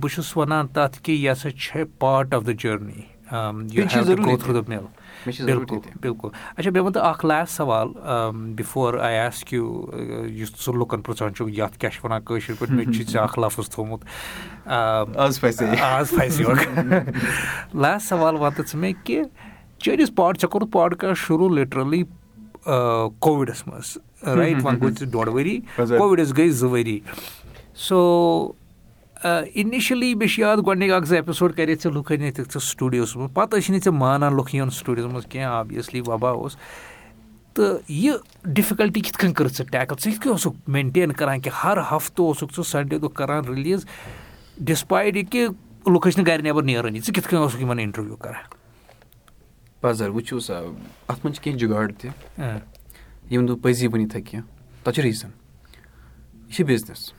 [0.00, 3.00] بہٕ چھُس وَنان تَتھ کہِ یہِ ہسا چھِ پاٹ آف دَ جٔرنی
[5.44, 7.88] بِلکُل بِلکُل اچھا مےٚ ووٚن تہٕ اکھ لاسٹ سوال
[8.56, 12.74] بِفور آی آسک یوٗ یُس ژٕ لُکَن پرٛژھان چھُکھ یَتھ کیٛاہ چھِ وَنان کٲشِر پٲٹھۍ
[12.74, 14.00] مےٚ تہِ چھُے ژےٚ اکھ لفظ تھوٚمُت
[17.74, 19.22] لاسٹ سوال وَنتہٕ ژٕ مےٚ کہِ
[19.78, 22.02] چٲنِس پاٹ ژےٚ کوٚرُتھ پاڈکاسٹ شروٗع لِٹرلی
[22.64, 23.96] کووِڈَس منٛز
[24.36, 26.98] رایٹ وۄنۍ گوٚو ژٕ ڈۄڈ ؤری کووِڈَس گٔے زٕ ؤری
[27.74, 28.52] سو
[29.24, 33.30] اِنِشلی مےٚ چھُ یاد گۄڈٕنِکۍ اکھ زٕ ایپِسوڈ کَرے ژےٚ لُکھ أنِتھ ژٕ سٹوٗڈیوَس منٛز.
[33.34, 35.26] پَتہٕ ٲسۍ نہٕ ژےٚ مانان لُکھ یُن سٹوٗڈیوَس منٛز.
[35.30, 36.56] کینٛہہ آبویسلی وبا اوس.
[37.54, 41.52] تہٕ یہِ ڈِفِکَلٹی کِتھ کٔنۍ کٔرٕتھ ژٕ ٹیکٕل ژٕ کِتھ کٔنۍ اوسُکھ مینٹین کَران کہِ
[41.64, 43.84] ہر ہفتہٕ اوسُکھ ژٕ سَنڈے دۄہ کَران رِلیٖز
[44.58, 45.46] ڈِسپایِٹ یہِ کہِ
[45.86, 48.44] لُکھ ٲسۍ نہٕ گَرِ نٮ۪بر نیرٲنی ژٕ کِتھ کٔنۍ اوسُکھ یِمَن اِنٹَروِو کَران?
[49.80, 50.58] پَزر وٕچھِو سا
[51.08, 52.10] اَتھ منٛز چھِ کینٛہہ جُگاڑ تہِ.
[53.30, 54.46] ییٚمہِ دۄہ پٔزی ؤنِتھ کینٛہہ.
[54.84, 55.30] تَتھ چھُ ریٖزَن
[56.46, 57.12] یہِ چھِ بِزنِس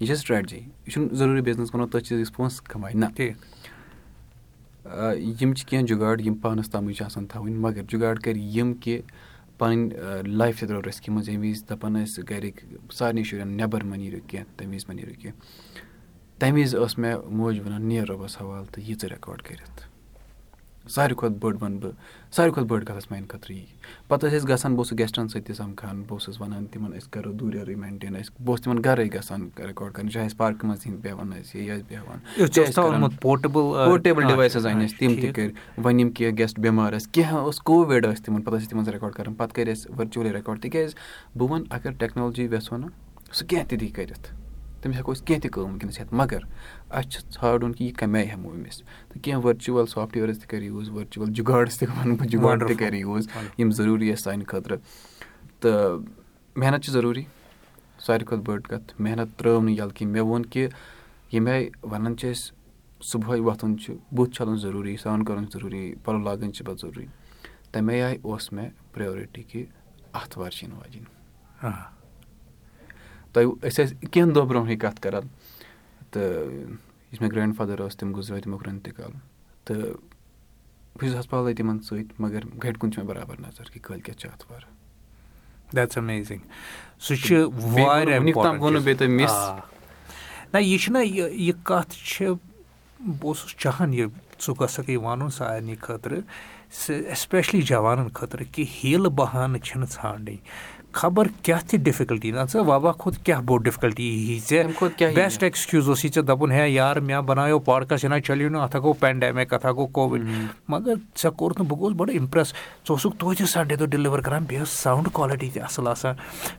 [0.00, 3.36] یہِ چھِ سٹرٛیٹجی یہِ چھُنہٕ ضروٗری بِزنِس کَرُن تٔتھۍ چیٖز پونٛسہٕ کَمایہِ نہ۔ ٹھیٖک۔
[5.40, 9.00] یِم چھِ کینٛہہ جُگاڑ یِم پانَس تامٕے چھِ آسان تھاوٕنۍ مگر جُگاڑ کَرِ یِم کہِ
[9.58, 12.56] پَنٕنۍ لایف تہِ درٛاو رِسکہِ منٛز ییٚمہِ وِزِ دَپان ٲسۍ گَرِکۍ
[12.92, 15.40] سارنٕے شُرٮ۪ن نٮ۪بَر مہ نیٖرِو کینٛہہ تَمہِ وِزِ مہ نیٖرِو کینٛہہ۔
[16.38, 19.80] تَمہِ وِزِ ٲس مےٚ موج وَنان نیر رۄبَس حوالہٕ تہٕ یہِ ژٕ رِکاڈ کٔرِتھ
[20.86, 21.92] ساروی کھۄتہٕ بٔڑ وَنہٕ بہٕ
[22.36, 23.64] ساروی کھۄتہٕ بٔڑ کَتھ ٲس میٛانہِ خٲطرٕ یی۔
[24.08, 27.10] پَتہٕ ٲسۍ أسۍ گژھان بہٕ اوسُس گٮ۪سٹَن سۭتۍ تہِ سَمکھان بہٕ اوسُس وَنان تِمَن أسۍ
[27.10, 30.86] کَرو دوٗریرٕے مینٹین اَسہِ بہٕ اوسُس تِمَن گَرَے گژھان رِکاڈ کَرنہِ چاہے أسۍ پارکہِ منٛز
[31.02, 35.52] بیٚہوان ٲسۍ یا ٲسۍ بیٚہوان پوٹیبٕل ڈِوایسٕز اَنہِ اَسہِ تِم تہِ کٔرۍ۔
[35.84, 39.12] وۄنۍ یِم کینٛہہ گٮ۪سٹ بٮ۪مار ٲسۍ کینٛہہ اوس کووِڈ ٲسۍ تِمَن پَتہٕ ٲسۍ تِمَن رِکاڈ
[39.14, 40.94] کَران۔ پَتہٕ کٔرۍ اَسہِ ؤرچُوَلی رِکاڈ تِکیٛازِ
[41.36, 42.86] بہٕ وَنہٕ اگر ٹٮ۪کنالجی وٮ۪ژھو نہ
[43.32, 44.28] سُہ کینٛہہ تہِ دی کٔرِتھ۔
[44.82, 46.40] تٔمِس ہٮ۪کو أسۍ کینٛہہ تہِ کٲم وٕنکٮ۪نَس ہٮ۪تھ مگر
[46.90, 48.76] اَسہِ چھُ ژھانڈُن کہِ یہِ کَمہِ آیہِ ہٮ۪مو أمِس
[49.08, 52.98] تہٕ کینٛہہ ؤرچُوَل سافٹوِیٲرٕس تہِ کَرِ یوٗز ؤرچُوَل جُگاڑٕس تہِ وَنہٕ بہٕ جُگاڑ تہِ کَرِ
[52.98, 53.26] یوٗز
[53.58, 54.78] یِم ضٔروٗری ٲسۍ سانہِ خٲطرٕ
[55.60, 56.00] تہٕ
[56.56, 57.24] محنت چھِ ضٔروٗری
[58.06, 60.68] ساروی کھۄتہٕ بٔڑ کَتھ محنت ترٛٲو نہٕ یَلہٕ کینٛہہ مےٚ ووٚن کہِ
[61.32, 62.52] ییٚمہِ آیہِ وَنان چھِ أسۍ
[63.10, 67.06] صُبحٲے وۄتھُن چھُ بُتھ چھَلُن ضٔروٗری سرٛان کَرُن چھُ ضٔروٗری پَلو لاگٕنۍ چھِ پَتہٕ ضٔروٗری
[67.72, 69.64] تَمے آیہِ اوس مےٚ پرٛیورِٹی کہِ
[70.12, 71.04] اَتھوار چھِ یِنہٕ واجٮ۪ن
[73.32, 75.26] تۄہہِ أسۍ ٲسۍ کینٛہہ دۄہ برونٛہٕے کَتھ کَران
[76.10, 76.78] تہٕ
[77.12, 79.12] یُس مےٚ گرٛینٛڈ فادَر اوس تِم گُزرے تِمو کوٚر اِنتِقال
[79.64, 79.76] تہٕ
[80.96, 84.30] بہٕ چھُس ہَسپتالٕے تِمَن سۭتۍ مگر گَرِ کُن چھُ مےٚ بَرابَر نظر کہِ کٲلۍکٮ۪تھ چھِ
[84.32, 84.62] اَتھوار
[86.98, 87.44] سُہ چھُ
[87.74, 88.18] واریاہ
[90.52, 92.26] نہ یہِ چھُنہ یہِ کَتھ چھِ
[93.00, 94.06] بہٕ اوسُس چاہان یہِ
[94.40, 96.20] ژٕ گژھکھ یہِ وَنُن سارنٕے خٲطرٕ
[96.88, 100.36] ایٚسپیشلی جوانَن خٲطرٕ کہِ ہیٖلہٕ بَہانہٕ چھِنہٕ ژھانٛڈٕنۍ
[100.92, 105.88] خبر کیٛاہ تہِ ڈِفِکَلٹی نہ ژٕ وبا کھۄتہٕ کیٛاہ بوٚڑ ڈِفکَلٹی یی ژےٚ؟ بیسٹ ایٚکٕسکیوٗز
[105.88, 108.92] اوسُے ژےٚ دَپُن ہے یار مےٚ بَنایو پاڈکاس یہِ نہ چَلیو نہٕ اَتھ ہا گوٚو
[108.92, 110.26] پینڈیمِک اَتھ ہا گوٚو کووِڈ
[110.68, 114.44] مگر ژےٚ کوٚرُتھ نہٕ بہٕ گوٚوُس بَڑٕ اِمپرٛٮ۪س ژٕ اوسُکھ توتہِ سَنڈے دۄہ ڈِلِوَر کَران
[114.44, 116.14] بیٚیہِ ٲس ساوُنٛڈ کالٹی تہِ اَصٕل آسان۔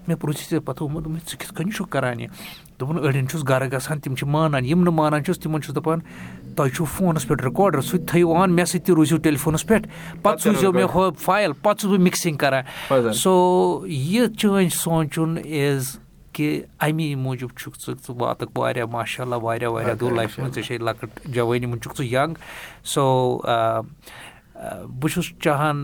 [0.07, 2.29] مےٚ پرٛژھُے ژےٚ پَتہٕ ووٚنمُت دوٚپمُت ژٕ کِتھ کٔنۍ چھُکھ کَران یہِ
[2.79, 5.99] دوٚپُن أڑٮ۪ن چھُس گَرٕ گژھان تِم چھِ مانان یِم نہٕ مانان چھُس تِمَن چھُس دَپان
[6.55, 9.87] تۄہہِ چھُو فونَس پٮ۪ٹھ رِکاڈَر سُہ تہِ تھٲیِو آن مےٚ سۭتۍ تہِ روٗزِو ٹیلِفونَس پٮ۪ٹھ
[10.21, 13.33] پَتہٕ سوٗزیو مےٚ فایِل پَتہٕ چھُس بہٕ مِکسِنٛگ کَران سو
[13.87, 15.97] یہِ چٲنۍ سونٛچُن اِز
[16.33, 20.55] کہِ اَمی موٗجوٗب چھُکھ ژٕ ژٕ واتکھ واریاہ ماشاء اللہ واریاہ واریاہ دوٗر لایفہِ منٛز
[20.55, 22.33] ژےٚ چھے لۄکٕٹ جوٲنی منٛز چھُکھ ژٕ ینٛگ
[22.93, 23.39] سو
[24.99, 25.83] بہٕ چھُس چاہان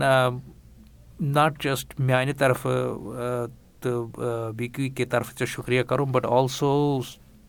[1.20, 3.46] ناٹ جسٹ میانہِ طرفہٕ
[3.86, 7.00] تہٕ بیٚیہِ کہِ طرفہٕ ژےٚ شُکریہ کَرُن بَٹ آلسو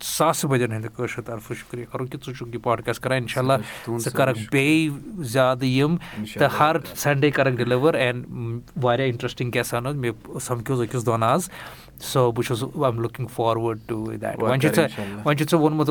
[0.04, 3.97] ساسہٕ بَدٮ۪ن ہٕنٛدِ کٲشِر طرفہٕ شُکریہ کَرُن کہِ ژٕ چھُکھ یہِ پاڈکاسٹ کَران اِنشاء اللہ
[4.00, 5.95] ژٕ کَرَکھ بیٚیہِ زیادٕ یِم
[6.39, 8.26] تہٕ ہر سَنڈے کَرَکھ ڈِلِوَر اینڈ
[8.84, 11.50] واریاہ اِنٹرٛسٹِنٛگ کیٛاہ حظ مےٚ سَمکھیوٗ أکِس دۄن آز
[12.02, 14.88] سو بہٕ چھُس I am looking forward to that وۄنۍ چھُ ژےٚ
[15.26, 15.89] وۄنۍ چھُتھ ژےٚ ووٚنمُت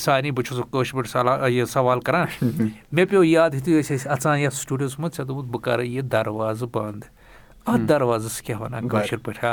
[0.00, 2.26] سارنٕے بہٕ چھُس کٲشِر پٲٹھۍ سَلا یہِ سوال کَران۔
[2.92, 6.02] مےٚ پیوٚو یاد یُتھُے أسۍ ٲسۍ اَژان یَتھ سٹوٗڈیوَس منٛز ژےٚ دوٚپُتھ بہٕ کَرٕ یہِ
[6.02, 7.04] دروازٕ بنٛد
[7.70, 9.44] اَتھ دروازَس کیاہ وَنان کٲشِر پٲٹھۍ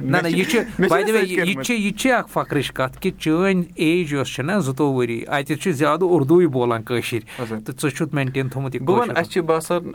[0.00, 4.58] نہ نہ یہِ چھِ یہِ چھِ اکھ فخرٕچ کَتھ کہِ چٲنۍ ایج یۄس چھےٚ نہ
[4.60, 8.82] زٕتووُہ ؤری اَتہِ چھِ زیادٕ اُردوٕے بولان کٲشِر تہٕ ژٕ چھُتھ مینٹین تھومُت یہِ
[9.16, 9.90] اَسہِ چھُ باسان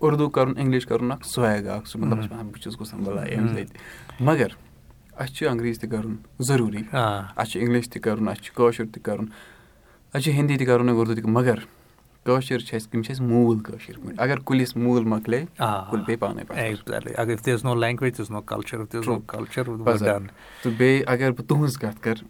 [0.00, 4.24] اُردو کَرُن اِنگلِش کَرُن اکھ سُویگ اکھ سُہ مطلب بہٕ چھُس گژھان بَلاے اَمہِ سۭتۍ
[4.24, 4.48] مَگر
[5.16, 6.14] اَسہِ چھُ انگریٖز تہِ کَرُن
[6.48, 9.26] ضروٗری اَسہِ چھُ اِنگلِش تہِ کَرُن اَسہِ چھُ کٲشُر تہِ کَرُن
[10.14, 11.58] اَسہِ چھُ ہِندی تہِ کَرُن اُردو تہِ مَگر
[12.24, 15.44] کٲشِر چھِ اَسہِ یِم چھِ اَسہِ موٗل کٲشِر پٲٹھۍ۔ اَگر کُلِس موٗل مۄکلے
[15.90, 16.44] کُلۍ پیٚیہِ پانے
[20.62, 22.22] تہٕ بیٚیہِ اَگر بہٕ تُہنٛز کَتھ کَرٕ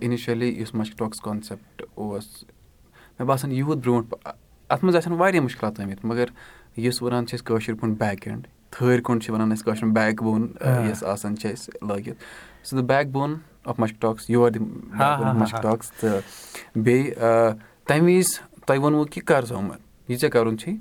[0.00, 2.44] اِنِشلی یُس مَشٹاکٕس کانسیپٹ اوس
[3.18, 4.14] مےٚ باسان یوٗت برونٛٹھ
[4.68, 6.24] اَتھ منٛز آسن واریاہ مُشکِلات آمٕتۍ مَگر
[6.76, 10.22] یُس وَنان چھِ أسۍ کٲشِر پٲٹھۍ بیک اینٛڈ تھٲرۍ کُن چھِ وَنان أسۍ کٲشِر بیک
[10.22, 12.22] بون یۄس آسان چھِ اَسہِ لٲگِتھ۔
[12.64, 14.58] سُہ د بیک بون آف مَشٹاکٕس یور دِ
[15.34, 16.20] مَشٹاکٕس تہٕ
[16.76, 17.14] بیٚیہِ
[17.86, 19.76] تَمہِ وِزِ تۄہہِ ووٚنوُ کہِ کر ژٕ عمر
[20.08, 20.72] یہِ ژےٚ کَرُن چھُے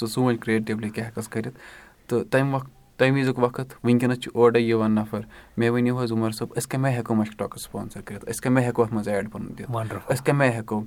[0.00, 1.58] ژٕ سونٛچ کرٛیٹِولی کیٛاہ ہٮ۪کَس کٔرِتھ۔
[2.06, 5.20] تہٕ تَمہِ وقت تَمہِ وِزُک وقت وٕنکٮ۪نَس چھُ اورَے یِوان نَفر۔
[5.56, 8.68] مےٚ ؤنِو حظ عمر صٲب أسۍ کَمہِ آیہِ ہٮ۪کو مَشٹاکَس سپانسَر کٔرِتھ؟ أسۍ کَمہِ آیہِ
[8.68, 10.80] ہٮ۪کو اَتھ منٛز ایڈ پَنُن دِتھ؟ أسۍ کَمہِ آیہِ ہٮ۪کو؟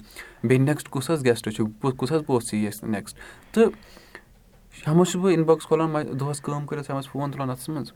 [0.43, 3.17] بیٚیہِ نیکٕسٹ کُس حظ گیسٹ چھُ؟ کُس حظ پوٚژھ یی اَسہِ نیکٕسٹ
[3.51, 3.69] تہٕ
[4.71, 7.91] شامَس چھُس بہٕ اِنباکٕس کھولان دۄہَس کٲم کٔرِتھ شامَس فون تُلان اَتھَس منٛز۔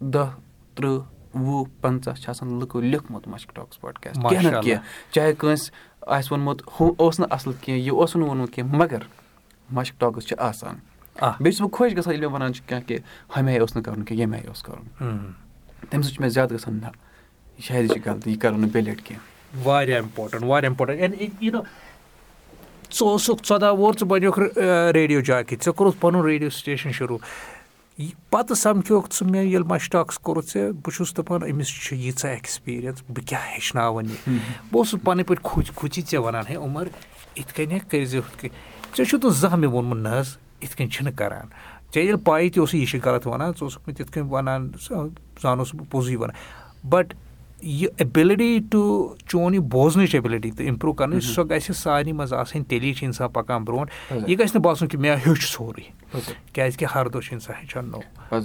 [0.00, 0.30] دَہ
[0.74, 1.00] تٕرٛہ
[1.34, 5.74] وُہ پنٛژاہ چھِ آسان لُکو لیوٗکھمُت مَشٹاکٕس پاڈکاسٹ کینٛہہ نَتہٕ کینٛہہ چاہے کٲنٛسہِ
[6.06, 8.98] آسہِ ووٚنمُت ہُہ اوس نہٕ اَصٕل کینٛہہ یہِ اوسُن نہٕ ووٚنمُت کینٛہہ مگر
[9.72, 10.74] مَشک ٹاکٕس چھِ آسان۔
[11.20, 12.98] بیٚیہِ چھُس بہٕ خۄش گژھان ییٚلہِ مےٚ وَنان چھِ کیٚنٛہہ کہِ
[13.36, 14.84] ہُمہِ آیہِ اوس نہٕ کَرُن کینٛہہ ییٚمہِ آیہِ اوس کَرُن۔
[15.90, 18.70] تَمہِ سۭتۍ چھُ مےٚ زیادٕ گژھان نہ یہِ شاید یہِ چھِ غلطی یہِ کَرو نہٕ
[18.72, 19.24] بیٚیہِ لَٹہِ کینٛہہ۔
[19.64, 21.54] واریاہ اِمپاٹَنٛٹ واریاہ اِمپاٹَنٛٹ
[22.92, 24.38] ژٕ اوسُکھ ژۄداہ وُہُر ژٕ بَنیوکھ
[24.94, 27.18] ریڈیو جاکی ژےٚ کوٚرُتھ پَنُن ریڈیو سِٹیشَن شروٗع
[28.30, 33.02] پَتہٕ سَمکھیوکھ ژٕ مےٚ ییٚلہِ مَشٹاکٕس کوٚرُتھ ژےٚ بہٕ چھُس دَپان أمِس چھِ ییٖژاہ ایٚکٕسپیٖریَنٕس
[33.08, 34.16] بہٕ کیٛاہ ہیٚچھناوَن یہِ؟
[34.70, 36.86] بہٕ اوسُس پَنٕنۍ پٲٹھۍ کھوٗژ کھوٗژی ژےٚ وَنان ہے عُمر
[37.36, 38.56] یِتھ کٔنۍ کٔرۍزِ ہُتھ کٔنۍ۔
[38.96, 41.46] ژےٚ چھُتھ نہٕ زانٛہہ مےٚ ووٚنمُت نہ حظ یِتھ کٔنۍ چھِنہٕ کَران۔
[41.94, 44.70] ژےٚ ییٚلہِ پاے تہِ اوسُے یہِ چھِ غلط وَنان ژٕ اوسُکھ مےٚ تِتھ کٔنۍ وَنان
[45.42, 46.36] زَن اوسُس بہٕ پوٚزُے وَنان۔
[46.88, 47.14] بَٹ
[47.62, 52.64] یہِ ایبِلٹی ٹُو چون یہِ بوزنٕچ ایبلٹی تہٕ اِمپروٗ کَرنٕچ سۄ گژھِ سارنٕے منٛز آسٕنۍ
[52.68, 53.92] تیٚلی چھِ اِنسان پَکان برونٛٹھ۔
[54.26, 56.18] یہِ گژھِ نہٕ باسُن کہِ مےٚ ہیوٚچھ سورُے۔
[56.52, 58.36] کیازِ کہِ ہر دۄہ چھُ اِنسان ہیٚچھان نوٚو۔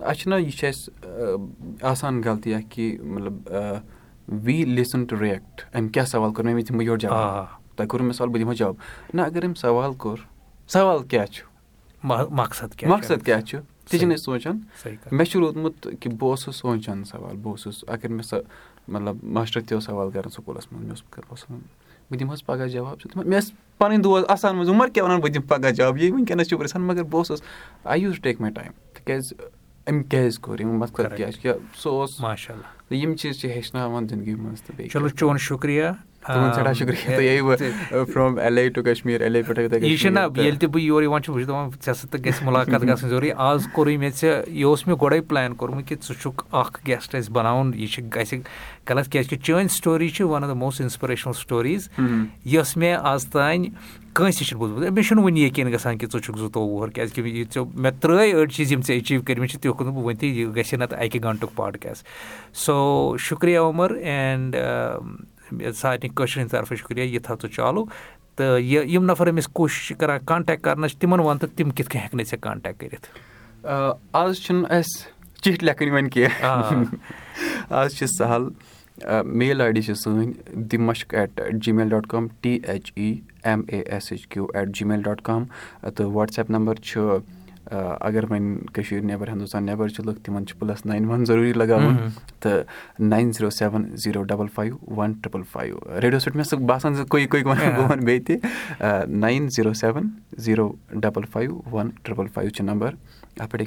[0.00, 0.94] اَسہِ چھُنہ یہِ چھِ اَسہِ
[1.82, 3.50] آسان غلطی اکھ کہِ مطلب
[4.28, 7.44] وی لِسن ٹُو رِیکٹ أمۍ کیاہ سوال کوٚر مےٚ دِمہٕ بہٕ یورٕ جواب۔
[7.76, 8.74] تۄہہِ کوٚروُ مےٚ سوال بہٕ دِمہٕ جواب۔
[9.14, 10.16] نہ اَگر أمۍ سوال کوٚر
[10.68, 11.46] سوال کیاہ چھُ؟
[12.30, 13.58] مقصد مقصد کیاہ چھُ
[13.90, 14.60] تہِ چھِنہٕ أسۍ سونٛچان
[15.12, 18.40] مےٚ چھُ روٗدمُت کہِ بہٕ اوسُس سونٛچان سوال بہٕ اوسُس اَگر مےٚ سۄ
[18.88, 21.58] مطلب ماسٹر تہِ اوس سوال کَران سکوٗلَس منٛز مےٚ اوس بہٕ
[22.10, 25.32] بہٕ دِمہٕ حظ پَگاہ جواب مےٚ ٲسۍ پَنٕنۍ دوس آسان منٛز عُمر کیٛاہ وَنان بہٕ
[25.32, 27.42] دِمہٕ پَگاہ جواب یہِ وٕنکیٚنَس چھُ پرٛژھان مگر بہٕ اوسُس
[27.84, 29.32] I use take my time تِکیازِ
[29.90, 34.08] أمۍ کیازِ کوٚر یِم مقصد کیٛاہ چھُ سُہ اوس ماشاء اللہ یِم چیٖز چھِ ہیٚچھناوان
[34.08, 35.84] زِندگی منٛز تہٕ بیٚیہِ چلو چون شُکریہ
[36.26, 37.40] تُہُنٛد سٮ۪ٹھاہ شُکریہ
[38.12, 41.22] from L A to Kashmir L A پٮ۪ٹھ یہِ چھُنہ ییٚلہِ تہِ بہٕ یور یِوان
[41.22, 44.64] چھُس بہٕ چھُس دَپان ژےٚ سۭتۍ گژھِ مُلاقات گژھٕنۍ ضروٗری آز کوٚرُے مےٚ ژےٚ یہِ
[44.64, 48.40] اوس مےٚ گۄڈَے پٕلین کوٚرمُت کہِ ژٕ چھُکھ اَکھ گیسٹ اَسہِ بَناوُن یہِ چھِ گژھِ
[48.90, 51.88] غلط کیٛازِکہِ چٲنۍ سٹوری چھِ one of the most inspirational stories
[52.44, 53.68] یۄس مےٚ آز تانۍ
[54.14, 57.44] کٲنٛسہِ چھِنہٕ بوٗزمُت مےٚ چھُنہٕ وٕنہِ یقیٖن گژھان کہِ ژٕ چھُکھ زٕتووُہ وُہُر کیٛازِکہِ یہِ
[57.54, 60.56] ژےٚ مےٚ ترٛٲے أڑۍ چیٖز یِم ژےٚ ایٚچیٖو کٔرمٕتۍ چھِ تِہُنٛد بہٕ ؤنۍ تہِ یہِ
[60.56, 62.06] گژھِ نَتہٕ اَکہِ گنٛٹُک پاڈکاسٹ
[62.56, 64.56] سو شُکریہ عمر اینٛڈ
[65.76, 67.84] سارنٕے کٲشرِ ہِنٛدِ طرفہٕ شُکریہ یہِ تھاو ژٕ چالوٗ۔
[68.36, 71.90] تہٕ یہِ یِم نَفر أمِس کوٗشِش چھِ کَران کَنٹیکٹ کَرنٕچ تِمَن وَن تہٕ تِم کِتھ
[71.90, 73.06] کٔنۍ ہٮ۪کہٕ ژےٚ کَنٹیکٹ کٔرِتھ۔
[74.12, 75.08] آز چھُنہٕ اَسہِ
[75.42, 76.84] چِٹھۍ لیکھٕنۍ وۄنۍ کینٛہہ۔
[77.70, 78.48] آز چھِ سہل۔
[79.26, 83.14] میل آی ڈی چھِ سٲنۍ the Mashq at G mail dot com T H E
[83.44, 85.44] M A S H Q at G mail dot com
[85.80, 87.16] تہٕ وَٹسایپ نمبر چھُ
[87.70, 91.96] اگر وۄنۍ کٔشیٖر نیٚبَر ہِندُستان نیٚبَر چھِ لُکھ تِمَن چھِ پٕلَس ناین وَن ضروٗری لگاوُن
[92.40, 92.62] تہٕ
[92.98, 95.78] nine zero seven zero double five one triple five.
[96.02, 98.36] Radio سۭتۍ مےٚ سُہ باسان زِ بہٕ وَنہٕ بیٚیہِ تہِ۔
[99.08, 102.94] Nine zero seven zero double five one triple five چھُ نمبر۔
[103.40, 103.62] اَتھ پٮ۪ٹھ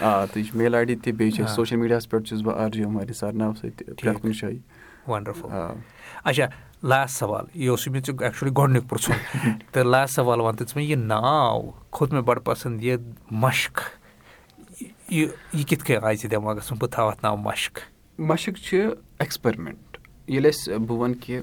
[0.00, 2.56] آ تہٕ یہِ چھُ میل آی ڈی تہِ بیٚیہِ چھِ سوشَل میٖڈیاہَس پٮ۪ٹھ چھُس بہٕ
[2.58, 4.58] آر جی عمر نِثار ناو سۭتۍ پرٛٮ۪تھ کُنہِ جایہِ۔
[5.08, 5.48] وَنڈَرفُل
[6.24, 6.46] اچھا
[6.82, 9.16] لاسٹ سوال یہِ اوسُے مےٚ ژےٚ ایٚکچُؤلی گۄڈٕنیُک پرٛژھُن
[9.72, 12.96] تہٕ لاسٹ سوال وَن تہٕ ژٕ مےٚ یہِ ناو کھوٚت مےٚ بَڑٕ پَسنٛد یہِ
[13.30, 13.80] مَشق
[15.08, 17.78] یہِ یہِ کِتھ کٔنۍ آیہِ ژےٚ دٮ۪ماغَس منٛز بہٕ تھاو اَتھ ناو مَشق
[18.18, 21.40] مَشق چھِ ایٚکٕسپیرمٮ۪نٹ ییٚلہِ أسۍ بہٕ وَنہٕ کہِ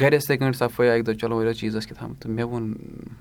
[0.00, 2.74] گرِ ٲسۍ یِتھٕے کٲٹھۍ صفٲیی اَکہِ دۄہ چلو ؤلِو چیٖزَس کیٛاہ تھام تہٕ مےٚ ووٚن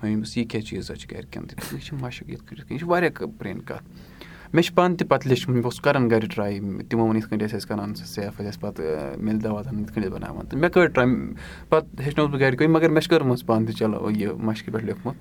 [0.04, 2.80] أمِس یہِ کیٛاہ چیٖزا چھِ گرِکٮ۪ن تہِ یہِ چھِ مَشق یِتھ کٔنۍ یِتھ کٔنۍ یہِ
[2.80, 3.84] چھِ واریاہ پرٛٲنۍ کَتھ
[4.54, 7.46] مےٚ چھِ پانہٕ تہِ پَتہٕ لیٚچھمُت بہٕ اوسُس کَران گَرِ ٹراے تِمو ووٚن یِتھ کٔنۍ
[7.46, 10.46] ٲسۍ أسۍ کَران سُہ سیف ٲسۍ اَسہِ پَتہٕ مِلہِ دَوا تھاوان یِتھ کٔنۍ ٲسۍ بَناوان
[10.48, 11.06] تہٕ مےٚ کٔر ٹراے
[11.70, 15.16] پَتہٕ ہیٚچھنووُس بہٕ گَرِکُے مگر مےٚ چھِ کٔرمٕژ پانہٕ تہِ چلو یہِ مَشقہِ پٮ۪ٹھ لیوٚکھمُت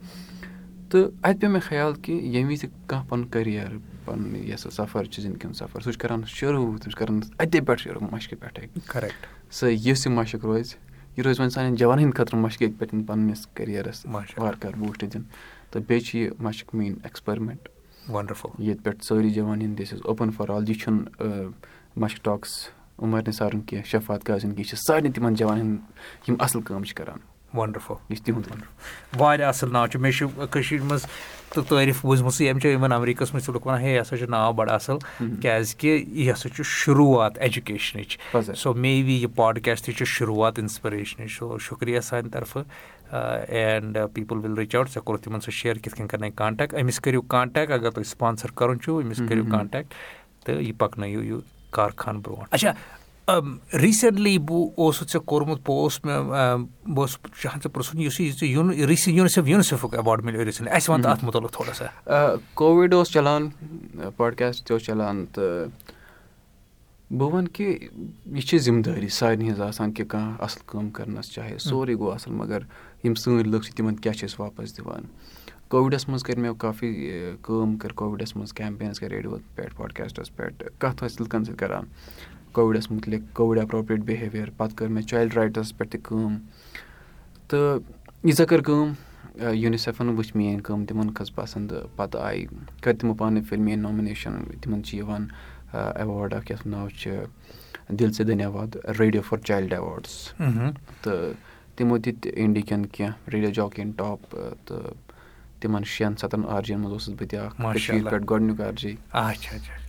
[0.90, 5.04] تہٕ اَتہِ پیوٚو مےٚ خیال کہِ ییٚمہِ وِزِ کانٛہہ پَنُن کٔریر پَنُن یۄس سُہ سَفر
[5.04, 5.80] چھُ زِندگی ہُنٛد سَفر.
[5.80, 10.06] سُہ چھُ کران شروٗع سُہ چھُ کران اَتے پٮ۪ٹھ شروٗع مَشقہِ پٮ۪ٹھٕے کَریکٹ سُہ یُس
[10.06, 10.74] یہِ مَشق روزِ
[11.16, 15.00] یہِ روزِ وۄنۍ سانٮ۪ن جوانن ہٕنٛدِ خٲطرٕ مَشق ییٚتہِ پٮ۪ٹھ پَنٕنِس کٔریرَس وارٕ کارٕ بوٗسٹ
[15.02, 15.22] دِنۍ
[15.70, 17.68] تہٕ بیٚیہِ چھِ یہِ مَشق میٲنۍ ایٚکٕسپیرمٮ۪نٹ
[18.12, 21.50] وَنڈَرفُل ییٚتہِ پٮ۪ٹھ سٲری جوان ہِنٛدۍ this is open for all یہِ چھُنہٕ
[21.96, 22.52] مَشق ٹاکٕس
[23.02, 26.84] عُمر نِثارُن کینٛہہ شفات گازِن کینٛہہ یہِ چھِ سارنٕے تِمن جوانن ہٕنٛدۍ یِم اَصٕل کٲم
[26.84, 27.18] چھِ کران
[27.56, 30.00] وَنڈَرفُل یہِ چھُ تِہُنٛد واریاہ اَصٕل ناو چھُ.
[30.00, 31.06] مےٚ چھُ کٔشیٖر منٛز
[31.54, 34.28] تہٕ تعٲریٖف بوٗزمٕژ ییٚمہِ چھِ یِمن اَمریٖکَس منٛز چھِ لُکھ وَنان ہے یہِ ہسا چھُ
[34.28, 34.98] ناو بَڑٕ اَصٕل.
[35.42, 38.18] کیازِ کہِ یہِ ہسا چھُ شُروعات ایجوکیشنٕچ
[38.58, 42.62] سو مے وی یہِ پاڈکاسٹ چھُ شُروعات اِنسپریشنٕچ سو شُکرِیا سانہِ طرفہٕ.
[43.12, 47.00] And people will reach out ژےٚ کوٚرُتھ تِمن سۭتۍ شِیر کِتھ کٔنۍ کَرنٲے کَنٹیکٹ أمِس
[47.00, 49.94] کٔرِو کَنٹیکٹ اَگر تۄہہِ سُپانسر کَرُن چھُو أمِس کٔرِو کَنٹیکٹ
[50.44, 51.40] تہٕ یہِ پَکنٲیِو یہِ
[51.70, 52.48] کارخان برونٛٹھ.
[52.50, 52.72] اچھا
[53.28, 57.18] ریٖسنٹلی بہٕ اوسُتھ ژےٚ کوٚرمُت پوسٹ مےٚ بہٕ اوسُس
[57.72, 61.72] پرٛژھُن یُس یہِ ژےٚ یوٗنِسیف یوٗنِسیفُک ایواڈ مِلیو ریٖسنٹلی اَسہِ وَن تہٕ اَتھ مُتعلِق تھوڑا
[61.74, 63.48] سا کووِڈ اوس چلان
[64.16, 65.68] پاڈکاسٹ تہِ اوس چلان تہٕ
[67.10, 67.88] بہٕ وَنہٕ کہِ
[68.34, 72.12] یہِ چھِ ذِمہٕ دٲری سارنٕے ہٕنٛز آسان کہِ کانٛہہ اَصٕل کٲم کَرنَس چاہے سورُے گوٚو
[72.12, 72.60] اَصٕل مگر
[73.04, 75.04] یِم سٲنۍ لُکھ چھِ تِمَن کیٛاہ چھِ أسۍ واپَس دِوان
[75.68, 77.10] کووِڈَس منٛز کٔرۍ مےٚ کافی
[77.42, 81.84] کٲم کٔر کووِڈَس منٛز کیمپینٕز کَرِ ریڈیو پٮ۪ٹھ پاڈکاسٹَس پٮ۪ٹھ کَتھ ٲسۍ لُکَن سۭتۍ کَران
[82.56, 86.36] کووِڈَس مُتعلِق کووِڈ ایپروپریٹ بِہیوِیَر پَتہٕ کٔر مےٚ چایلڈ رایٹٕس پٮ۪ٹھ تہِ کٲم
[87.48, 87.80] تہٕ
[88.24, 88.92] ییٖژاہ کٔر کٲم
[89.54, 92.46] یوٗنِسیفَن وٕچھ میٛٲنۍ کٲم تِمَن کھٔژ پَسنٛد پَتہٕ آیہِ
[92.82, 95.26] کٔرۍ تِمو پانَے پھِر میٛٲنۍ نامنیشَن تِمَن چھِ یِوان
[95.72, 97.10] ایواڈ اَکھ یَتھ ناو چھِ
[97.98, 100.14] دِل سے دھنیاواد ریڈیو فار چایلڈ ایواڈٕس
[101.02, 101.34] تہٕ
[101.76, 104.30] تِمو دِتۍ اِنڈیٖکٮ۪ن کینٛہہ ریڈیو جاکِین ٹاپ
[104.66, 104.94] تہٕ
[105.60, 108.72] تِمَن شٮ۪ن سَتَن آر جی یَن منٛز اوسُس بہٕ تہِ اَکھ کٔشیٖرِ پٮ۪ٹھ گۄڈنیُک آر
[108.78, 108.94] جی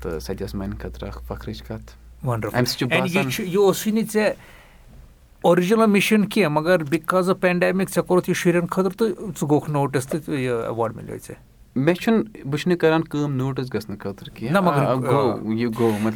[0.02, 1.92] تہٕ سۄ تہِ ٲس میٛانہِ خٲطرٕ اَکھ فخرٕچ کَتھ
[2.24, 4.34] یہِ اوسُے نہٕ ژےٚ
[5.42, 9.10] اورجِنَل مِشَن کینٛہہ مگر بِکاز آف پینڈیمِک ژےٚ کوٚرُتھ یہِ شُرٮ۪ن خٲطرٕ تہٕ
[9.40, 11.40] ژٕ گوٚوُکھ نوٹِس تہٕ یہِ ایواڈ مِلیو ژےٚ
[11.86, 14.62] مےٚ چھُنہٕ بہٕ چھُس نہٕ کران کٲم نوٹٕس گژھنہٕ خٲطرٕ کینٛہہ.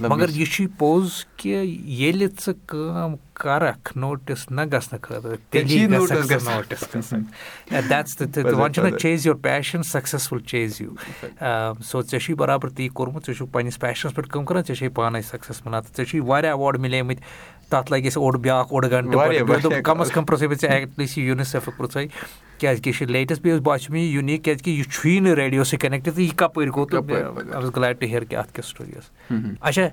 [0.09, 5.37] مگر یہِ چھُے پوٚز کہِ ییٚلہِ ژٕ کٲم کَرکھ نوٹِس نہ گژھنہٕ خٲطرٕ
[8.57, 10.93] وۄنۍ چھُنہ چیز یور پیشَن سَکسیسفُل چیز یوٗ
[11.89, 14.89] سو ژےٚ چھُے برابر تی کوٚرمُت ژےٚ چھُکھ پَنٕنِس پیشنَس پٮ۪ٹھ کٲم کَران ژےٚ چھے
[14.95, 17.21] پانَے سَکسیس مِلان تہٕ ژےٚ چھُے واریاہ ایواڈ مِلیمٕتۍ
[17.69, 21.27] تَتھ لَگہِ اَسہِ اوٚڑ بیٛاکھ اوٚڑ گَنٹہٕ کَم اَز کَم پرٛژھے بہٕ ژےٚ ایٹلیٖسٹ یہِ
[21.27, 22.07] یوٗنِسیفُک پرٛژھے
[22.61, 25.79] کیٛازِکہِ یہِ چھِ لیٹیسٹ بیٚیہِ باسیٚو مےٚ یہِ یوٗنیٖک کیٛازِکہِ یہِ چھُے نہٕ ریڈیو سۭتۍ
[25.81, 27.23] کَنیکٹ تہٕ یہِ کَپٲرۍ گوٚو تہٕ I
[27.55, 29.87] was glad to hear کہِ اَتھ کیٛاہ سٹوری ٲس۔ اچھا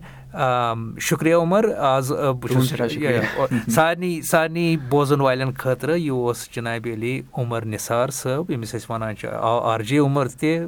[1.09, 7.65] شُکریہ عُمر آز بہٕ چھُس سارنٕے سارنٕے بوزَن والٮ۪ن خٲطرٕ یہِ اوس جِنابِ علی عُمر
[7.65, 10.59] نِثار صٲب ییٚمِس أسۍ وَنان چھِ آر جے عُمر تہِ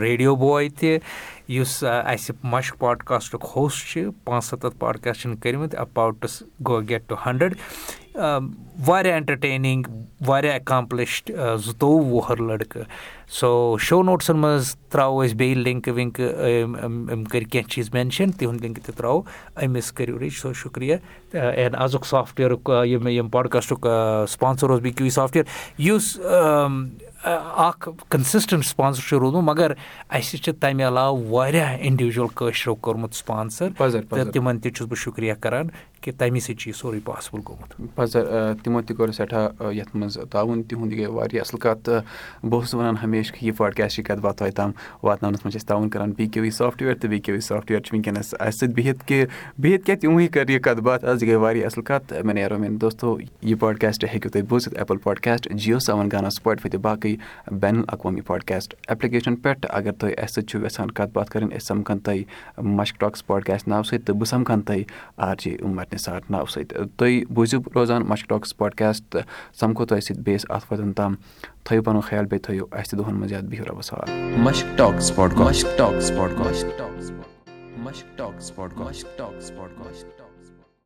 [0.00, 0.98] ریڈیو باے تہِ
[1.48, 7.54] یُس اَسہِ مَشق پاڈکاسٹُک ہوسٹ چھِ پانٛژھ سَتَتھ پاڈکاسٹَن کٔرمٕتۍ اَباوُٹٕس گو گیٹ ٹُو ہَنڈرَنڈ
[8.18, 9.82] واریاہ اٮ۪نٹَرٹینِنٛگ
[10.26, 11.30] واریاہ ایٚکامپلِشڈ
[11.64, 12.84] زٕتووُہ وُہَر لٔڑکہٕ.
[13.38, 16.34] سو شو نوٹسَن منٛز ترٛاوو أسۍ بیٚیہِ لِنکہٕ وِنکہٕ
[16.84, 19.22] أمۍ کٔرۍ کینٛہہ چیٖز مٮ۪نشَن تِہُنٛد لِنک تہِ ترٛاوو
[19.64, 20.96] أمِس کٔرِو رِچ سو شُکریہ.
[21.32, 23.86] اینڈ آزُک سافٹوِیرُک یِم یِم پاڈکاسٹُک
[24.30, 25.44] سپانسَر اوس بیٚیہِ کیوٗ یہِ سافٹوِیَر
[25.78, 26.18] یُس
[27.24, 29.72] اَکھ کَنسِسٹَنٛٹ سپانسَر چھُ روٗدمُت مگر
[30.08, 35.34] اَسہِ چھِ تَمہِ علاوٕ واریاہ اِنڈِوِجوَل کٲشرو کوٚرمُت سپانسَر تہٕ تِمَن تہِ چھُس بہٕ شُکریہ
[35.40, 35.68] کَران
[36.02, 38.24] کہِ تَمی سۭتۍ چھُ یہِ سورُے پاسِبٕل گوٚمُت۔ پَزر
[38.62, 42.02] تِمو تہِ کوٚر سٮ۪ٹھاہ یَتھ منٛز تعاوُن تِہُنٛد یہِ گٔے واریاہ اَصٕل کَتھ تہٕ
[42.42, 44.70] بہٕ اوسُس وَنان ہمیشہِ یہِ پاڈکاسٹٕچ کَتھ باتھ تۄہہِ تام
[45.02, 47.80] واتناونَس منٛز چھِ أسۍ تعاوُن کَران بی کے وی سافٹوِیَر تہٕ بی کے وی سافٹوِیَر
[47.80, 49.24] چھُ وٕنکیٚنَس اَسہِ سۭتۍ بِہِتھ کہِ
[49.60, 52.58] بِہِتھ کیٛاہ تِموٕے کَرِ یہِ کَتھ باتھ آز یہِ گٔے واریاہ اَصٕل کَتھ۔ مےٚ نیرو
[52.58, 57.16] میٛانہِ دوستو یہِ پاڈکاسٹ ہیٚکِو تُہۍ بوٗزِتھ ایپٕل پاڈکاسٹ جِیو سیوَن گانا سٕپاٹفاے تہٕ باقٕے
[57.60, 61.66] بین الاقوامی پاڈکاسٹ ایپلِکیشَن پٮ۪ٹھ۔ اگر تُہۍ اَسہِ سۭتۍ چھُو یَژھان کَتھ باتھ کَرٕنۍ أسۍ
[61.66, 62.22] سَمکھان تۄہہِ
[62.78, 64.82] مَشک ٹاکٕس پاڈکاسٹ ناوٕ سۭتۍ تہٕ بہٕ سَمکھان تۄہہِ
[65.16, 65.84] آر جے عُمر
[66.48, 69.22] سۭتۍ۔ تُہۍ بوٗزِو روزان مَشک ٹاکٕس پاڈکاسٹ تہٕ
[69.60, 71.14] سَمکھو تۄہہِ سۭتۍ بیٚیِس اَتھ وَتَن تام
[71.64, 74.10] تھٲیِو پَنُن خیال بیٚیہِ تھٲیِو اَسہِ تہِ دۄہَن منٛز یاد بِہِو رۄبَس حوال